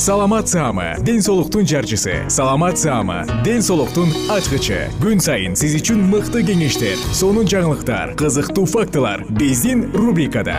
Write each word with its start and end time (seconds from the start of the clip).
саламат 0.00 0.48
саама 0.48 0.96
ден 1.04 1.20
соолуктун 1.20 1.66
жарчысы. 1.66 2.24
Саламат 2.30 2.78
саама 2.78 3.26
ден 3.44 3.60
соолуктун 3.60 4.08
ачкычы. 4.32 4.88
Күн 4.96 5.20
сайын 5.20 5.52
сиз 5.52 5.76
үчүн 5.76 6.00
мыкты 6.08 6.40
кеңештер 6.40 6.96
сонун 7.12 7.44
жаңылыктар 7.44 8.14
кызыктуу 8.16 8.64
фактылар 8.64 9.26
биздин 9.28 9.92
рубрикада. 9.92 10.56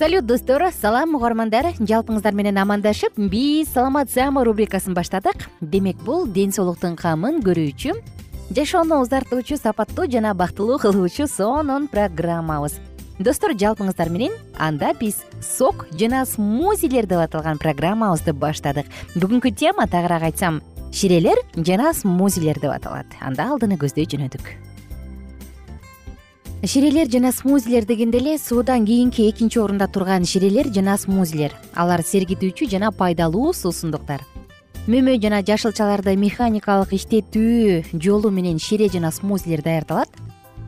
Салют 0.00 0.26
достор 0.26 0.66
салам 0.74 1.14
угармандар. 1.14 1.76
Жалпыңыздар 1.78 2.34
менен 2.34 2.58
амандашып 2.58 3.14
биз 3.14 3.70
саламат 3.70 4.10
саама 4.10 4.42
рубрикасын 4.42 4.98
баштадык. 4.98 5.46
Демек 5.60 6.02
бул 6.02 6.26
ден 6.26 6.50
соолуктун 6.50 6.98
камын 6.98 7.38
көрүүчү 7.38 8.18
жашоону 8.50 9.00
узартуучу 9.00 9.56
сапаттуу 9.56 10.10
жана 10.10 10.34
бактылуу 10.34 10.78
кылуучу 10.78 11.26
сонун 11.28 11.86
программабыз. 11.88 12.74
Достор 13.18 13.52
жалпыңыздар 13.54 14.10
менен 14.10 14.32
анда 14.58 14.94
биз 14.98 15.20
сок 15.44 15.86
жана 15.92 16.24
смузилер 16.26 17.06
деп 17.06 17.20
аталган 17.22 17.58
программабызды 17.58 18.32
баштадык. 18.32 18.86
Бүгүнкү 19.14 19.54
тема 19.54 19.86
тагыраак 19.86 20.30
айтсам 20.30 20.62
ширелер 20.92 21.38
жана 21.54 21.92
смузилер 21.94 22.58
деп 22.58 22.72
аталат. 22.74 23.06
Анда 23.20 23.52
алдыны 23.52 23.78
көздөй 23.78 24.08
жөнөдүк. 24.10 24.50
Ширелер 26.64 27.08
жана 27.08 27.30
смузилер 27.32 27.86
дегенде 27.86 28.18
эле 28.18 28.38
суудан 28.38 28.84
кийинки 28.84 29.30
экинчи 29.30 29.58
орунда 29.58 29.86
турган 29.86 30.24
ширелер 30.24 30.72
жана 30.74 30.98
смузилер. 30.98 31.54
Алар 31.74 32.02
сергитүүчү 32.02 32.68
жана 32.68 32.90
пайдалуу 32.90 33.52
суусундуктар 33.54 34.26
мөмө 34.88 35.18
жана 35.20 35.42
жашылчаларды 35.44 36.14
механикалык 36.16 36.94
иштетүү 36.96 37.98
жолу 38.00 38.30
менен 38.32 38.56
шире 38.58 38.88
жана 38.88 39.10
смузилер 39.12 39.60
даярдалат 39.60 40.08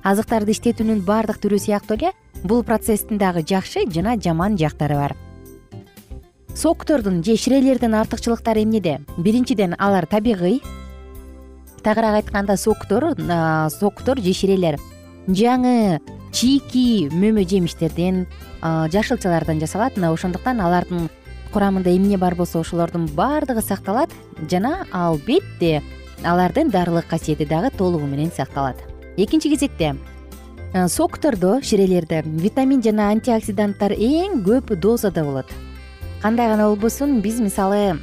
азыктарды 0.04 0.52
иштетүүнүн 0.52 1.00
баардык 1.06 1.38
түрү 1.40 1.60
сыяктуу 1.62 1.96
эле 1.96 2.10
бул 2.44 2.60
процесстин 2.62 3.18
дагы 3.18 3.40
жакшы 3.48 3.86
жана 3.88 4.18
жаман 4.20 4.58
жактары 4.58 4.98
бар. 4.98 5.16
Соктордун 6.54 7.22
же 7.24 7.36
ширелердин 7.36 7.94
артыкчылыктары 7.94 8.64
эмнеде? 8.64 9.00
Биринчиден 9.16 9.74
алар 9.78 10.06
табигый. 10.06 10.60
Тагыраак 11.82 12.24
айтканда 12.26 12.56
соктор 12.56 13.14
соктор 13.70 14.20
же 14.20 14.34
ширелер. 14.34 14.78
Жаңы 15.26 16.00
чийки 16.32 17.08
мөмө 17.08 17.48
жемиштерден 17.48 18.26
жашылчалардан 18.60 19.60
жасалат. 19.60 19.96
Мына 19.96 20.12
ошондуктан 20.12 20.60
алардын 20.60 21.08
курамында 21.52 21.92
эмне 21.92 22.16
бар 22.18 22.34
болсо 22.34 22.60
ошолордун 22.60 23.06
баардыгы 23.06 23.62
сакталат 23.62 24.10
жана 24.50 24.86
албетте 24.90 25.82
алардын 26.24 26.70
дарылык 26.70 27.06
касиети 27.06 27.44
дагы 27.44 27.70
толугу 27.76 28.06
менен 28.06 28.30
сакталат. 28.32 28.76
Экинчи 29.16 29.50
кезекте 29.50 29.96
э, 30.72 30.88
соктордо 30.88 31.60
ширелерде 31.62 32.22
витамин 32.24 32.82
жана 32.82 33.10
антиоксиданттар 33.12 33.92
эң 33.92 34.42
көп 34.46 34.74
дозада 34.76 35.24
болот. 35.24 35.46
Кандай 36.22 36.48
гана 36.48 36.68
болбосун 36.68 37.20
биз 37.20 37.40
мисалы 37.40 37.98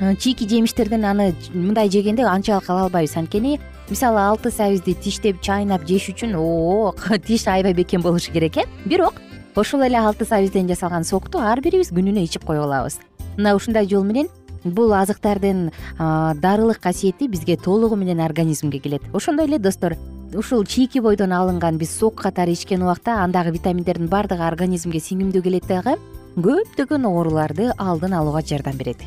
э, 0.00 0.16
чийки 0.16 0.48
жемиштерден 0.48 1.04
аны 1.04 1.34
мындай 1.52 1.90
жегенде 1.90 2.24
анчалык 2.24 2.70
ала 2.70 2.84
албайбыз. 2.88 3.16
Анткени 3.16 3.60
мисалы 3.90 4.20
алты 4.20 4.50
сабизди 4.50 4.94
тиштеп 4.94 5.42
чайнап 5.42 5.84
жеш 5.86 6.08
үчүн 6.14 6.34
о 6.38 6.94
тиш 7.26 7.46
аябай 7.46 7.74
бекем 7.74 8.00
болушу 8.00 8.32
керек 8.32 8.56
э. 8.56 8.64
Бирок 8.84 9.20
ошол 9.54 9.82
эле 9.86 9.98
алты 9.98 10.24
сабизден 10.24 10.68
жасалган 10.68 11.04
сокту 11.04 11.38
ар 11.38 11.60
бирибиз 11.60 11.92
күнүнө 11.92 12.24
ичип 12.24 12.44
кое 12.46 12.62
алабыз. 12.62 12.98
Мына 13.36 13.54
ушундай 13.54 13.88
жол 13.88 14.04
менен 14.04 14.28
бул 14.64 14.92
азыктардын 14.94 15.70
дарылык 15.98 16.80
касиети 16.80 17.28
бизге 17.28 17.56
толугу 17.56 17.96
менен 17.96 18.20
организмге 18.20 18.78
келет. 18.78 19.02
Ошондой 19.12 19.46
эле 19.46 19.58
достор 19.58 19.96
ушул 20.34 20.64
чийки 20.64 20.98
бойдон 20.98 21.32
алынган 21.32 21.78
биз 21.78 21.90
сок 21.96 22.22
катары 22.22 22.52
ичкен 22.52 22.82
убакта 22.82 23.22
андагы 23.22 23.52
витаминдердин 23.52 24.08
баардыгы 24.08 24.42
организмге 24.42 24.98
сиңимдүү 24.98 25.42
келет 25.42 25.68
дагы 25.68 25.98
көптөгөн 26.34 27.06
ооруларды 27.06 27.70
алдын 27.78 28.14
алууга 28.18 28.42
жардам 28.42 28.76
берет. 28.76 29.04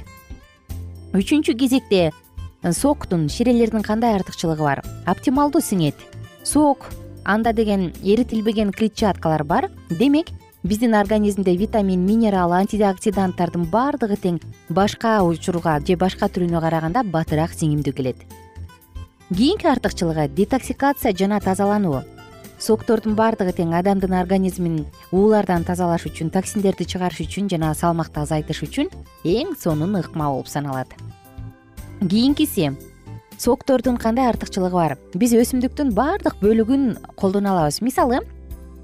Үчүнчү 1.12 1.58
кезекте 1.58 2.12
соктун 2.64 3.28
ширелердин 3.28 3.82
кандай 3.84 4.16
артыкчылыгы 4.16 4.64
бар? 4.64 4.84
Оптималдуу 5.06 5.62
сиңет. 5.62 5.96
Сок 6.44 6.88
анда 7.28 7.52
деген 7.54 7.92
эритилбеген 8.04 8.72
клетчаткалар 8.72 9.44
бар. 9.44 9.70
Демек 9.90 10.28
биздин 10.64 10.96
организмде 10.96 11.56
витамин 11.56 12.06
минерал 12.06 12.54
антиоксиданттардын 12.56 13.68
баардыгы 13.70 14.16
тең 14.16 14.40
башка 14.70 15.20
учурга 15.24 15.78
же 15.86 15.98
башка 16.00 16.32
түрүнө 16.32 16.62
караганда 16.64 17.04
батыраак 17.04 17.52
сиңимдүү 17.52 17.94
келет. 17.94 18.24
Кийинки 19.30 19.68
артыкчылыгы 19.68 20.30
детоксикация 20.30 21.14
жана 21.14 21.40
тазалануу. 21.40 22.02
Соктордун 22.60 23.14
баардыгы 23.14 23.54
тең 23.60 23.76
адамдын 23.76 24.16
организмин 24.18 24.86
уулардан 25.12 25.68
тазалаш 25.68 26.08
үчүн 26.08 26.32
токсиндерди 26.32 26.88
чыгарыш 26.88 27.28
үчүн 27.28 27.52
жана 27.52 27.74
салмакты 27.76 28.24
азайтыш 28.24 28.64
үчүн 28.64 28.88
эң 29.28 29.54
сонун 29.60 30.00
ыкма 30.00 30.32
болуп 30.32 30.48
саналат. 30.48 30.96
Кийинкиси 32.00 32.72
соктордун 33.38 33.98
кандай 33.98 34.28
артыкчылыгы 34.30 34.74
бар? 34.74 34.98
Биз 35.14 35.34
өсүмдүктүн 35.34 35.94
баардык 35.94 36.42
бөлүгүн 36.42 37.16
колдоно 37.16 37.54
алабыз. 37.54 37.82
Мисалы 37.82 38.22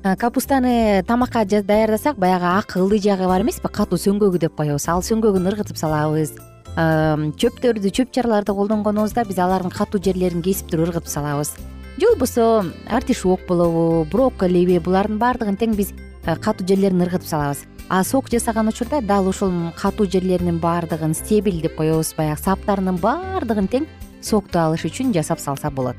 капустаны 0.04 1.04
тамакка 1.08 1.46
даярдасак 1.46 2.18
баягы 2.18 2.46
ак 2.46 2.78
ылдый 2.78 3.00
жагы 3.00 3.28
бар 3.28 3.42
эмеспи? 3.42 3.68
Катуу 3.68 3.98
сөңгөгү 3.98 4.40
деп 4.40 4.56
коебуз. 4.56 4.88
Ал 4.88 5.02
сөңгөгүн 5.02 5.48
ыргытып 5.52 5.78
салабыз. 5.78 6.36
Чөптөрдү 6.74 7.92
чөп 7.94 8.12
чарларды 8.12 8.54
колдонгонубузда 8.54 9.24
биз 9.30 9.38
алардын 9.38 9.72
катуу 9.72 10.02
жерлерин 10.02 10.42
кесип 10.42 10.72
туруп 10.72 10.90
ыргытып 10.90 11.08
салабыз. 11.08 11.54
Же 11.98 12.08
болбосо 12.10 12.66
артишок 12.90 13.46
болобу 13.48 14.08
брокколиби 14.12 14.80
булардын 14.80 15.20
баардыгын 15.22 15.60
тең 15.62 15.76
биз 15.78 15.94
катуу 16.26 16.66
жерлерин 16.68 17.06
ыргытып 17.06 17.30
салабыз. 17.30 17.66
А 17.90 18.04
сок 18.04 18.32
жасаган 18.32 18.68
учурда 18.68 19.02
дал 19.02 19.28
ушул 19.28 19.52
катуу 19.78 20.08
жерлеринин 20.08 20.58
баардыгын 20.58 21.14
стебель 21.14 21.62
деп 21.62 21.76
коебуз. 21.78 22.16
Баягы 22.18 22.42
саптарынын 22.42 22.98
баардыгын 22.98 23.68
тең 23.70 23.86
сокту 24.26 24.60
алыш 24.60 24.86
үчүн 24.88 25.14
жасап 25.14 25.40
салса 25.40 25.72
болот. 25.72 25.98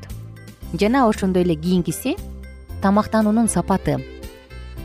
Жана 0.73 1.07
ошондой 1.07 1.43
эле 1.43 1.55
кийинкиси 1.55 2.15
тамактануунун 2.81 3.47
сапаты. 3.49 3.99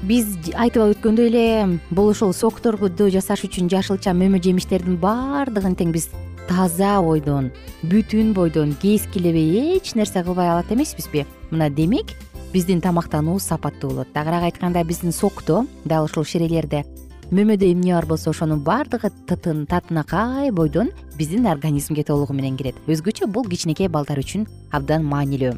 Биз 0.02 0.26
айтып 0.54 0.94
өткөндөй 0.94 1.28
эле 1.28 1.80
бул 1.90 2.08
ушул 2.12 2.32
сокторду 2.32 3.10
жасаш 3.12 3.44
үчүн 3.48 3.68
жашылча 3.68 4.14
мөмө 4.16 4.40
жемиштердин 4.40 4.96
баардыгын 5.00 5.76
тең 5.76 5.92
биз 5.92 6.08
таза 6.48 6.96
бойдон 7.04 7.50
бүтүн 7.82 8.32
бойдон 8.34 8.72
кескилебей 8.80 9.76
эч 9.76 9.94
нерсе 9.94 10.24
кылбай 10.24 10.48
алат 10.48 10.72
эмеспизби? 10.72 11.26
Мына 11.50 11.68
демек 11.68 12.16
биздин 12.52 12.80
тамактануубуз 12.80 13.44
сапаттуу 13.44 13.90
болот. 13.90 14.12
Тагыраак 14.12 14.48
айтканда 14.48 14.84
биздин 14.84 15.12
сокто 15.12 15.66
дал 15.84 16.04
ушул 16.04 16.24
ширелерде 16.24 16.84
мөмөдө 17.30 17.68
эмне 17.70 17.92
бар 17.94 18.06
болсо 18.10 18.32
ошонун 18.32 18.64
баардыгы 18.66 19.12
татынакай 19.30 20.50
бойдон 20.50 20.90
биздин 21.16 21.46
организмге 21.46 22.02
толугу 22.02 22.34
менен 22.34 22.56
кирет. 22.58 22.74
Өзгөчө 22.90 23.28
бул 23.30 23.46
кичинекей 23.46 23.86
балдар 23.88 24.18
үчүн 24.18 24.48
абдан 24.74 25.06
маанилүү. 25.06 25.52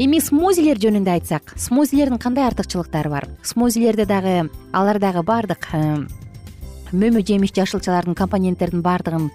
Эми 0.00 0.20
смузилер 0.24 0.80
жөнүндө 0.80 1.12
айтсак 1.12 1.52
смузилердин 1.60 2.22
кандай 2.22 2.48
артыкчылыктары 2.48 3.12
бар? 3.12 3.28
Смузилерде 3.42 4.06
дагы 4.08 4.48
алар 4.72 4.98
дагы 4.98 5.22
баардык 5.26 5.68
э, 5.74 6.06
мөмө 6.92 7.20
жемиш 7.20 7.52
жашылчалардын 7.52 8.16
компоненттердин 8.16 8.80
баардыгын 8.80 9.28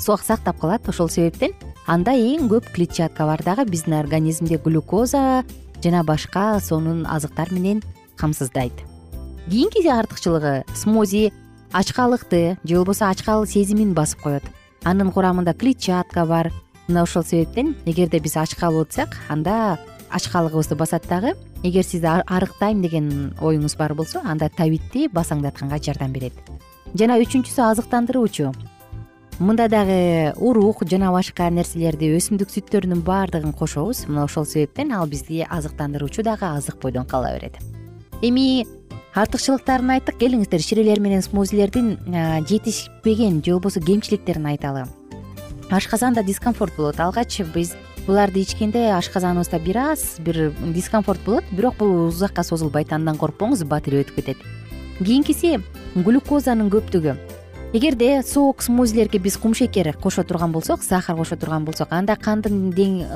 сактап 0.00 0.60
калат. 0.60 0.88
Ошол 0.88 1.10
себептен 1.12 1.52
анда 1.86 2.16
эң 2.16 2.48
көп 2.48 2.72
клетчатка 2.72 3.28
бар. 3.28 3.44
Дагы 3.44 3.68
биздин 3.68 4.00
организмде 4.00 4.56
глюкоза 4.56 5.44
жана 5.82 6.04
башка 6.04 6.58
сонун 6.60 7.04
азыктар 7.04 7.52
менен 7.52 7.82
камсыздайт 8.16 8.95
кийинки 9.50 9.86
артыкчылыгы 9.86 10.64
смузи 10.74 11.32
ачкалыкты 11.72 12.58
же 12.64 12.76
болбосо 12.76 13.08
ачкал 13.10 13.46
сезимин 13.46 13.94
басып 13.94 14.20
коет. 14.20 14.44
Анын 14.84 15.12
курамында 15.12 15.54
клетчатка 15.54 16.26
бар. 16.26 16.52
Мына 16.88 17.02
ошол 17.02 17.24
себептен 17.24 17.74
эгерде 17.86 18.18
биз 18.18 18.36
ачкалып 18.36 18.88
атсак 18.88 19.16
анда 19.28 19.78
ачкалыгыбызды 20.10 20.76
басат 20.76 21.06
дагы 21.08 21.34
эгер 21.62 21.84
сиз 21.84 22.02
арыктайм 22.04 22.82
деген 22.82 23.34
оюңуз 23.40 23.76
бар 23.76 23.94
болсо 23.94 24.20
анда 24.24 24.48
табитти 24.48 25.08
басаңдатканга 25.08 25.82
жардам 25.82 26.12
берет. 26.12 26.32
Жана 26.94 27.18
үчүнчүсү 27.18 27.62
азыктандыруучу. 27.70 28.52
Мында 29.38 29.68
дагы 29.68 30.32
урук 30.36 30.82
жана 30.88 31.10
башка 31.12 31.50
нерселерди 31.50 32.08
өсүмдүк 32.16 32.50
сүттөрүнүн 32.50 33.02
баардыгын 33.04 33.52
кошобуз. 33.52 34.06
Мына 34.08 34.24
ошол 34.24 34.46
себептен 34.46 34.92
ал 34.92 35.06
бизди 35.06 35.44
азыктандыруучу 35.48 36.22
дагы 36.22 36.46
азык 36.46 36.80
бойдон 36.80 37.06
кала 37.06 37.34
берет. 37.34 37.58
Эми 38.22 38.66
артыкчылыктарын 39.16 39.94
айттык. 39.96 40.18
Келиңиздер 40.20 40.60
ширелер 40.60 41.00
менен 41.00 41.22
смузилердин 41.24 41.96
жетишпеген 42.48 43.42
же 43.42 43.54
болбосо 43.54 43.80
кемчиликтерин 43.80 44.46
айталы 44.52 44.84
ашказанда 45.70 46.22
дискомфорт 46.22 46.76
болот. 46.76 47.00
Алгач 47.00 47.40
биз 47.54 47.72
буларды 48.06 48.42
ичкенде 48.44 48.90
ашказаныбызда 48.92 49.58
бир 49.58 49.78
аз 49.78 50.20
бир 50.20 50.52
дискомфорт 50.74 51.24
болот. 51.24 51.44
Бирок 51.50 51.78
бул 51.78 52.06
узакка 52.08 52.44
созулбайт 52.44 52.92
андан 52.92 53.16
коркпоңуз 53.16 53.64
батири 53.64 54.04
өтүп 54.04 54.20
кетет. 54.20 54.36
Кийинкиси 55.00 55.58
глюкозанын 55.96 56.68
көптүгү. 56.70 57.16
Эгерде 57.72 58.22
сок 58.22 58.62
смузилерге 58.62 59.18
биз 59.18 59.36
кумшекер 59.36 59.96
кошо 59.96 60.22
турган 60.24 60.52
болсок 60.52 60.84
сахар 60.84 61.16
кошо 61.16 61.36
турган 61.36 61.64
болсок 61.64 61.88
анда 61.90 62.16
кандын 62.16 62.70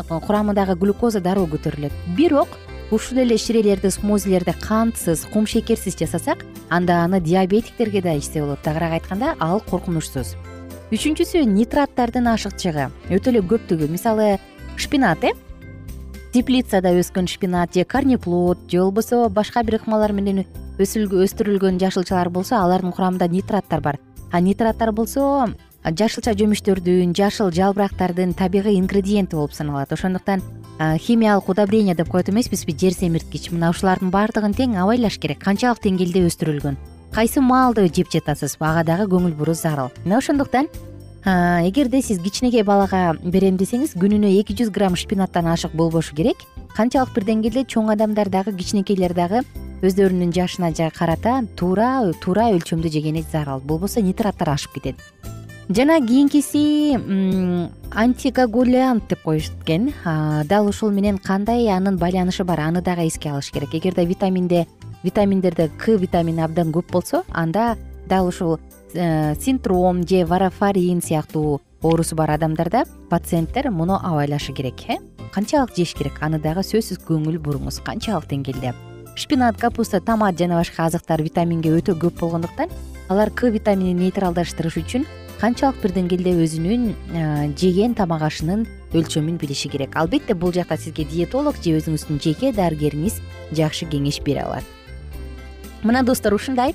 курамындагы 0.09 0.75
глюкоза 0.81 1.21
дароо 1.21 1.47
көтөрүлөт. 1.47 1.93
Бирок 2.17 2.49
ушул 2.91 3.19
эле 3.19 3.39
ширелерди 3.39 3.91
смузилерди 3.91 4.55
кантсыз 4.61 5.27
кумшекерсиз 5.33 5.97
жасасак 5.99 6.45
анда 6.69 7.05
аны 7.05 7.21
диабетиктерге 7.21 8.03
да 8.03 8.15
ичсе 8.15 8.43
болот. 8.43 8.63
Тагыраак 8.63 9.01
айтканда 9.01 9.37
ал 9.39 9.61
коркунучсуз. 9.61 10.35
Үчүнчүсү 10.91 11.45
нитраттардын 11.47 12.27
ашыкчыгы. 12.35 12.91
Өтө 13.15 13.31
эле 13.31 13.41
көптүгү. 13.47 13.87
Мисалы 13.87 14.41
шпинат 14.77 15.23
э? 15.23 15.33
Теплицада 16.33 16.91
өскөн 16.99 17.27
шпинат 17.31 17.75
же 17.75 17.85
корнеплод 17.85 18.59
же 18.71 18.79
болбосо 18.79 19.29
башка 19.29 19.63
бир 19.63 19.79
ыкмалар 19.79 20.13
менен 20.13 20.45
өстүрүлгөн 20.79 21.79
жашылчалар 21.79 22.31
болсо 22.31 22.57
алардын 22.59 22.93
курамында 22.93 23.29
нитраттар 23.29 23.81
бар. 23.81 23.99
А 24.33 24.41
нитраттар 24.41 24.93
болсо 24.93 25.55
жашылча 25.85 26.35
жемиштөрдүн 26.35 27.15
жашыл 27.15 27.51
жалбырактардын 27.51 28.35
табигый 28.35 28.79
ингредиенти 28.79 29.35
болуп 29.37 29.53
саналат. 29.55 29.93
Ошондуктан 29.93 30.43
химиялык 30.81 31.49
удобрение 31.49 31.95
деп 31.95 32.09
коет 32.09 32.31
эмеспизби 32.31 32.73
жер 32.73 32.95
семирткич. 32.95 33.51
Мына 33.51 33.71
ушулардын 33.71 34.11
баардыгын 34.11 34.55
тең 34.57 34.79
абайлаш 34.81 35.19
керек. 35.21 35.39
Канчалык 35.45 35.83
деңгээлде 35.85 36.25
өстүрүлгөн. 36.25 36.79
Кайсы 37.13 37.41
маалды 37.41 37.85
жеп 37.93 38.09
жатасыз? 38.09 38.57
Ага 38.61 38.85
дагы 38.85 39.11
көңүл 39.13 39.35
буруу 39.37 39.55
зарыл. 39.55 39.91
Мына 40.05 40.19
ошондуктан 40.19 40.69
эгерде 41.27 42.01
сиз 42.01 42.19
кичинекей 42.19 42.63
балага 42.65 43.17
берем 43.23 43.59
десеңиз 43.61 43.93
күнүнө 43.93 44.31
эки 44.41 44.57
жүз 44.57 44.71
грамм 44.73 44.97
шпинаттан 44.97 45.51
ашык 45.53 45.75
болбошу 45.77 46.17
керек. 46.17 46.39
Канчалык 46.77 47.13
бир 47.13 47.27
деңгээлде 47.29 47.67
чоң 47.69 47.93
адамдар 47.93 48.31
дагы 48.31 48.55
кичинекейлер 48.57 49.13
дагы 49.13 49.43
өздөрүнүн 49.83 50.33
жашына 50.33 50.73
карата 50.97 51.45
туура 51.57 52.13
туура 52.23 52.51
өлчөмдө 52.55 52.89
жегени 52.89 53.25
зарыл. 53.33 53.61
Болбосо 53.61 54.01
нитраттар 54.01 54.55
ашып 54.55 54.81
кетет 54.81 54.97
жана 55.71 56.01
кийинкиси 56.07 56.95
антикоагулянт 57.95 59.09
деп 59.09 59.23
коюшт 59.23 59.53
экен. 59.63 59.93
Дал 60.45 60.67
ушул 60.67 60.91
менен 60.91 61.19
кандай 61.19 61.69
анын 61.69 61.97
байланышы 61.97 62.45
бар? 62.45 62.61
Аны 62.61 62.83
дагы 62.83 63.07
эске 63.07 63.31
алыш 63.31 63.51
керек. 63.51 63.75
Эгерде 63.75 64.05
витаминде 64.05 64.67
витаминдерде 65.03 65.71
к 65.79 65.89
витамини 65.89 66.41
абдан 66.41 66.73
көп 66.73 66.93
болсо 66.93 67.25
анда 67.33 67.77
дал 68.07 68.27
ушул 68.27 68.59
Э, 68.93 69.35
синдром 69.37 70.07
же 70.07 70.25
варафарин 70.25 71.01
сыяктуу 71.01 71.61
оорусу 71.81 72.17
бар 72.17 72.31
адамдарда 72.31 72.85
пациенттер 73.09 73.71
муну 73.71 73.95
абайлашы 73.95 74.53
керек 74.53 74.75
э? 74.89 74.99
Канчалык 75.33 75.77
жеш 75.77 75.95
керек? 75.95 76.19
Аны 76.21 76.41
дагы 76.41 76.65
сөзсүз 76.67 76.99
көңүл 77.07 77.39
буруңуз 77.39 77.79
канчалык 77.87 78.27
деңгээлде. 78.27 78.75
Шпинат 79.15 79.59
капуста 79.63 80.01
томат 80.01 80.39
жана 80.39 80.59
башка 80.59 80.87
азыктар 80.87 81.23
витаминге 81.23 81.71
өтө 81.71 81.95
көп 81.95 82.19
болгондуктан 82.19 82.69
алар 83.09 83.31
к 83.31 83.47
витаминин 83.47 84.03
нейтралдаштырыш 84.03 84.81
үчүн 84.83 85.07
канчалык 85.41 85.81
бир 85.81 85.95
деңгээлде 85.97 86.35
өзүнүн 86.45 86.83
э, 87.17 87.21
жеген 87.57 87.95
тамак 87.97 88.27
ашынын 88.27 88.67
өлчөмүн 88.93 89.39
билиши 89.41 89.71
керек. 89.73 89.97
Албетте 89.97 90.35
бул 90.35 90.53
жакта 90.53 90.77
сизге 90.77 91.07
диетолог 91.09 91.57
же 91.65 91.73
өзүңүздүн 91.79 92.21
жеке 92.21 92.53
дарыгериңиз 92.53 93.21
жакшы 93.57 93.89
кеңеш 93.89 94.21
бере 94.27 94.45
алат. 94.45 94.65
Мына 95.83 96.03
достор 96.05 96.37
ушундай. 96.37 96.75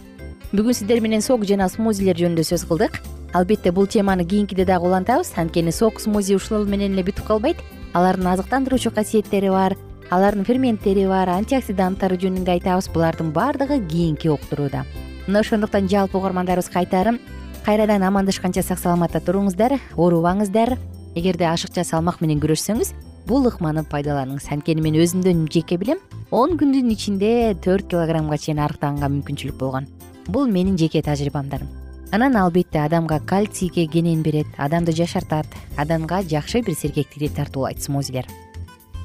Бүгүн 0.51 0.73
сиздер 0.73 1.01
менен 1.01 1.21
сок 1.21 1.45
жана 1.45 1.69
смузилер 1.69 2.17
жөнүндө 2.17 2.47
сөз 2.49 2.65
кылдык. 2.65 2.97
Албетте 3.37 3.71
бул 3.71 3.85
теманы 3.85 4.25
кийинкиде 4.25 4.65
дагы 4.65 4.89
улантабыз. 4.89 5.33
Анткени 5.37 5.69
сок 5.71 6.01
смузи 6.01 6.33
ушул 6.35 6.65
менен 6.65 6.97
эле 6.97 7.05
бүтүп 7.05 7.27
калбайт. 7.27 7.61
Алардын 7.93 8.33
азыктандыруучу 8.33 8.95
касиеттери 8.95 9.53
бар 9.53 9.77
алардын 10.09 10.45
ферменттери 10.45 11.05
бар 11.05 11.29
антиоксиданттары 11.37 12.17
жөнүндө 12.17 12.57
айтабыз. 12.57 12.89
Булардын 12.89 13.29
баардыгы 13.35 13.77
кийинки 13.85 14.31
уктурууда. 14.31 14.85
Мына 15.27 15.45
ошондуктан 15.45 15.89
жалпы 15.89 16.17
угармандарыбызга 16.17 16.79
айтаарым 16.79 17.19
кайрадан 17.65 18.03
амандашканча 18.05 18.61
сак 18.61 18.77
саламатта 18.77 19.17
туруңуздар 19.25 19.79
оорубаңыздар. 19.97 20.75
Эгерде 21.17 21.47
ашыкча 21.49 21.81
салмак 21.87 22.19
менен 22.21 22.37
күрөшсөңүз 22.43 22.91
бул 23.25 23.47
ыкманы 23.49 23.81
пайдаланыңыз. 23.89 24.51
Анткени 24.53 24.83
мен 24.85 24.99
өзүмдөн 25.01 25.47
жеке 25.49 25.79
билем 25.81 26.03
он 26.29 26.59
күндүн 26.59 26.91
ичинде 26.93 27.55
төрт 27.65 27.89
килограммга 27.89 28.37
чейин 28.37 28.61
арыктаганга 28.61 29.09
мүмкүнчүлүк 29.15 29.57
болгон. 29.57 29.89
Бул 30.27 30.45
менин 30.45 30.77
жеке 30.77 31.01
тажрыйбамдар 31.01 31.65
анан 32.11 32.37
албетте 32.37 32.79
адамга 32.79 33.19
кальцийге 33.19 33.87
кенен 33.87 34.21
берет 34.21 34.47
адамды 34.57 34.93
жашартат 34.93 35.47
адамга 35.75 36.21
жакшы 36.21 36.61
бир 36.61 36.75
сергектикти 36.75 37.33
тартуулайт 37.35 37.81
смузилер 37.83 38.27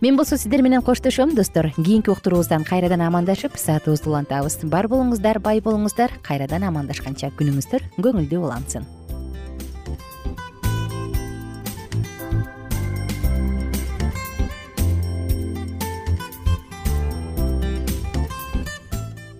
мен 0.00 0.16
болсо 0.16 0.36
сиздер 0.36 0.62
менен 0.62 0.82
коштошом 0.82 1.34
достор. 1.34 1.70
Кийинки 1.76 2.08
уктуруубуздан 2.10 2.64
кайрадан 2.64 3.02
амандашып 3.02 3.56
саатыбызды 3.56 4.08
улантабыз 4.08 4.56
бар 4.64 4.88
болуңуздар 4.88 5.38
бай 5.38 5.60
болуңуздар. 5.60 6.10
Кайрадан 6.22 6.64
амандашканча 6.64 7.28
күнүңүздөр 7.36 7.84
көңүлдүү 8.00 8.40
улансын. 8.40 8.86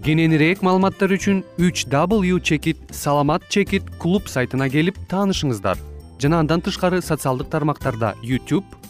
Кененирээк 0.05 0.61
маалыматтар 0.65 1.13
үчүн 1.17 1.45
үч 1.61 1.87
w 1.89 2.41
чекит 2.41 2.77
саламат 2.91 3.49
чекит 3.49 3.85
клуб 3.99 4.29
сайтына 4.29 4.69
келип 4.69 4.97
таанышыңыздар. 5.09 5.79
Жана 6.21 6.41
андан 6.41 6.61
тышкары 6.61 7.01
социалдык 7.01 7.49
тармактарда 7.49 8.15
youtube 8.23 8.80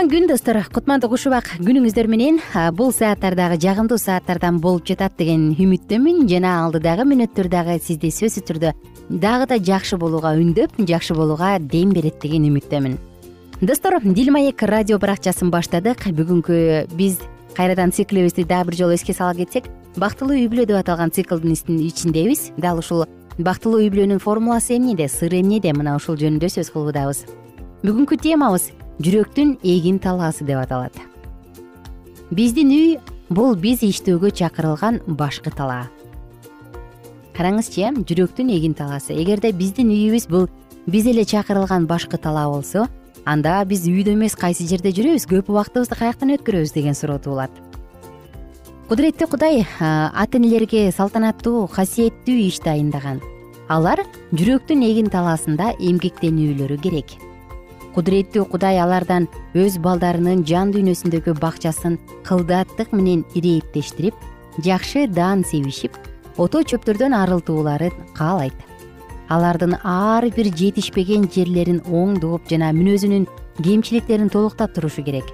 кутман 0.00 0.16
күн 0.16 0.28
достор. 0.28 0.56
Кутмандуу 0.72 1.10
куш 1.12 1.26
убак 1.28 1.48
күнүңүздөр 1.60 2.06
менен 2.08 2.38
бул 2.72 2.88
сааттар 2.88 3.34
дагы 3.36 3.58
жагымдуу 3.60 3.98
сааттардан 4.00 4.56
болуп 4.56 4.86
жатат 4.88 5.12
деген 5.18 5.50
үмүттөмүн 5.52 6.24
жана 6.30 6.54
алдыдагы 6.62 7.04
мүнөттөр 7.04 7.50
дагы 7.52 7.76
сизди 7.84 8.08
сөзсүз 8.08 8.46
түрдө 8.48 8.72
дагы 9.10 9.48
да 9.50 9.58
жакшы 9.60 9.98
болууга 10.00 10.32
үндөп 10.40 10.78
жакшы 10.88 11.12
болууга 11.12 11.58
дем 11.60 11.92
берет 11.92 12.16
деген 12.22 12.48
үмүттөмүн. 12.48 12.96
Достор 13.60 14.00
дил 14.00 14.32
маек 14.32 14.62
радио 14.62 14.96
баракчасын 14.98 15.50
баштадык. 15.50 16.08
Бүгүнкү 16.16 16.88
биз 16.96 17.20
кайрадан 17.54 17.92
циклибизди 17.92 18.44
дагы 18.44 18.70
бир 18.70 18.78
жолу 18.80 18.96
эске 18.96 19.12
сала 19.12 19.34
кетсек 19.34 19.68
бактылуу 19.96 20.38
үй 20.38 20.48
бүлө 20.48 20.64
деп 20.64 20.80
аталган 20.80 21.12
циклдын 21.12 21.52
ичиндебиз. 21.52 22.52
Дал 22.56 22.78
ушул 22.78 23.04
бактылуу 23.36 23.84
үй 23.84 23.92
бүлөнүн 23.92 24.24
формуласы 24.24 24.78
эмнеде 24.78 25.08
сыры 25.08 25.42
эмнеде? 25.42 25.74
мына 25.74 25.96
ушул 25.96 26.16
жөнүндө 26.16 26.48
сөз 26.48 26.72
кылуудабыз 26.72 27.26
бүгүнкү 27.80 28.16
темабыз 28.20 28.70
жүрөктүн 29.00 29.58
эгин 29.64 29.98
талаасы 29.98 30.44
деп 30.44 30.60
аталат. 30.60 30.92
Биздин 32.30 32.70
үй 32.70 32.98
бул 33.30 33.56
биз 33.56 33.82
иштөөгө 33.82 34.30
чакырылган 34.30 35.00
башкы 35.06 35.50
талаа 35.50 35.88
караңызчы 37.40 37.86
э 37.88 37.90
жүрөктүн 38.04 38.50
эгин 38.52 38.74
талаасы. 38.76 39.14
Эгерде 39.16 39.52
биздин 39.56 39.88
үйүбүз 39.88 40.28
бул 40.28 40.48
биз 40.86 41.06
эле 41.06 41.24
чакырылган 41.24 41.86
башкы 41.86 42.18
талаа 42.18 42.50
болсо 42.52 42.86
анда 43.24 43.64
биз 43.64 43.86
үйдө 43.88 44.12
эмес 44.12 44.36
кайсы 44.36 44.66
жерде 44.68 44.92
жүрөбүз 44.92 45.24
көп 45.30 45.48
убактыбызды 45.48 45.96
каяктан 45.96 46.34
өткөрөбүз 46.36 46.74
деген 46.74 46.94
суроо 46.94 47.16
туулат. 47.18 47.50
Кудуреттүү 48.90 49.30
кудай 49.30 49.64
ата 49.80 50.36
энелерге 50.36 50.90
салтанаттуу 50.92 51.66
касиеттүү 51.72 52.36
иш 52.50 52.60
дайындаган. 52.60 53.22
Алар 53.68 54.04
жүрөктүн 54.34 54.84
эгин 54.84 55.08
талаасында 55.08 55.76
эмгектенүүлөрү 55.78 56.80
керек 56.82 57.29
кудуреттүү 57.94 58.46
кудай 58.52 58.78
алардан 58.82 59.26
өз 59.58 59.78
балдарынын 59.82 60.44
жан 60.46 60.72
дүйнөсүндөгү 60.74 61.34
бакчасын 61.40 61.98
кылдаттык 62.26 62.92
менен 62.94 63.24
ирээптештирип 63.34 64.14
жакшы 64.64 65.06
даан 65.08 65.44
себишип 65.44 65.96
ото 66.36 66.62
чөптөрдөн 66.62 67.14
арылтууларын 67.16 68.14
каалайт. 68.16 68.56
Алардын 69.30 69.76
ар 69.86 70.26
бир 70.34 70.50
жетишпеген 70.56 71.28
жерлерин 71.30 71.82
оңдоп 71.86 72.48
жана 72.50 72.72
мүнөзүнүн 72.74 73.28
кемчиликтерин 73.62 74.30
толуктап 74.30 74.74
турушу 74.74 75.04
керек. 75.06 75.26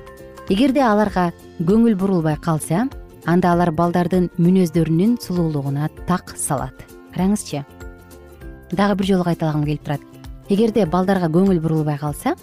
Эгерде 0.48 0.82
аларга 0.84 1.30
көңүл 1.60 1.96
бурулбай 1.96 2.36
калса 2.42 2.86
анда 3.26 3.52
алар 3.52 3.72
балдардын 3.72 4.28
мүнөздөрүнүн 4.38 5.16
сулуулугуна 5.22 5.88
так 6.06 6.34
салат. 6.36 6.84
Караңызчы 7.14 7.64
дагы 8.72 8.98
бир 8.98 9.06
жолу 9.06 9.24
кайталагым 9.24 9.64
келип 9.64 9.84
турат 9.84 10.15
эгерде 10.48 10.86
балдарга 10.86 11.28
көңүл 11.32 11.58
бурулбай 11.60 11.98
калса 11.98 12.36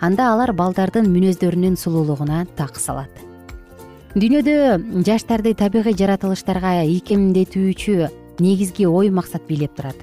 анда 0.00 0.30
алар 0.32 0.52
балдардын 0.56 1.08
мүнөздөрүнүн 1.12 1.76
сулуулугуна 1.76 2.46
так 2.56 2.78
салат. 2.80 3.10
Дүйнөдө 4.16 5.02
жаштарды 5.06 5.52
табигый 5.54 5.94
жаратылыштарга 5.94 6.80
ийкемдетүүчү 6.88 8.08
негизги 8.40 8.86
ой 8.88 9.10
максат 9.10 9.44
бийлеп 9.46 9.76
турат. 9.76 9.98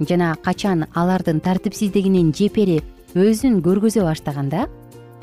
Жана 0.00 0.34
качан 0.42 0.86
алардын 0.94 1.42
тартипсиздигинин 1.44 2.32
жепери 2.34 2.80
өзүн 3.14 3.60
көргөзө 3.62 4.06
баштаганда 4.08 4.66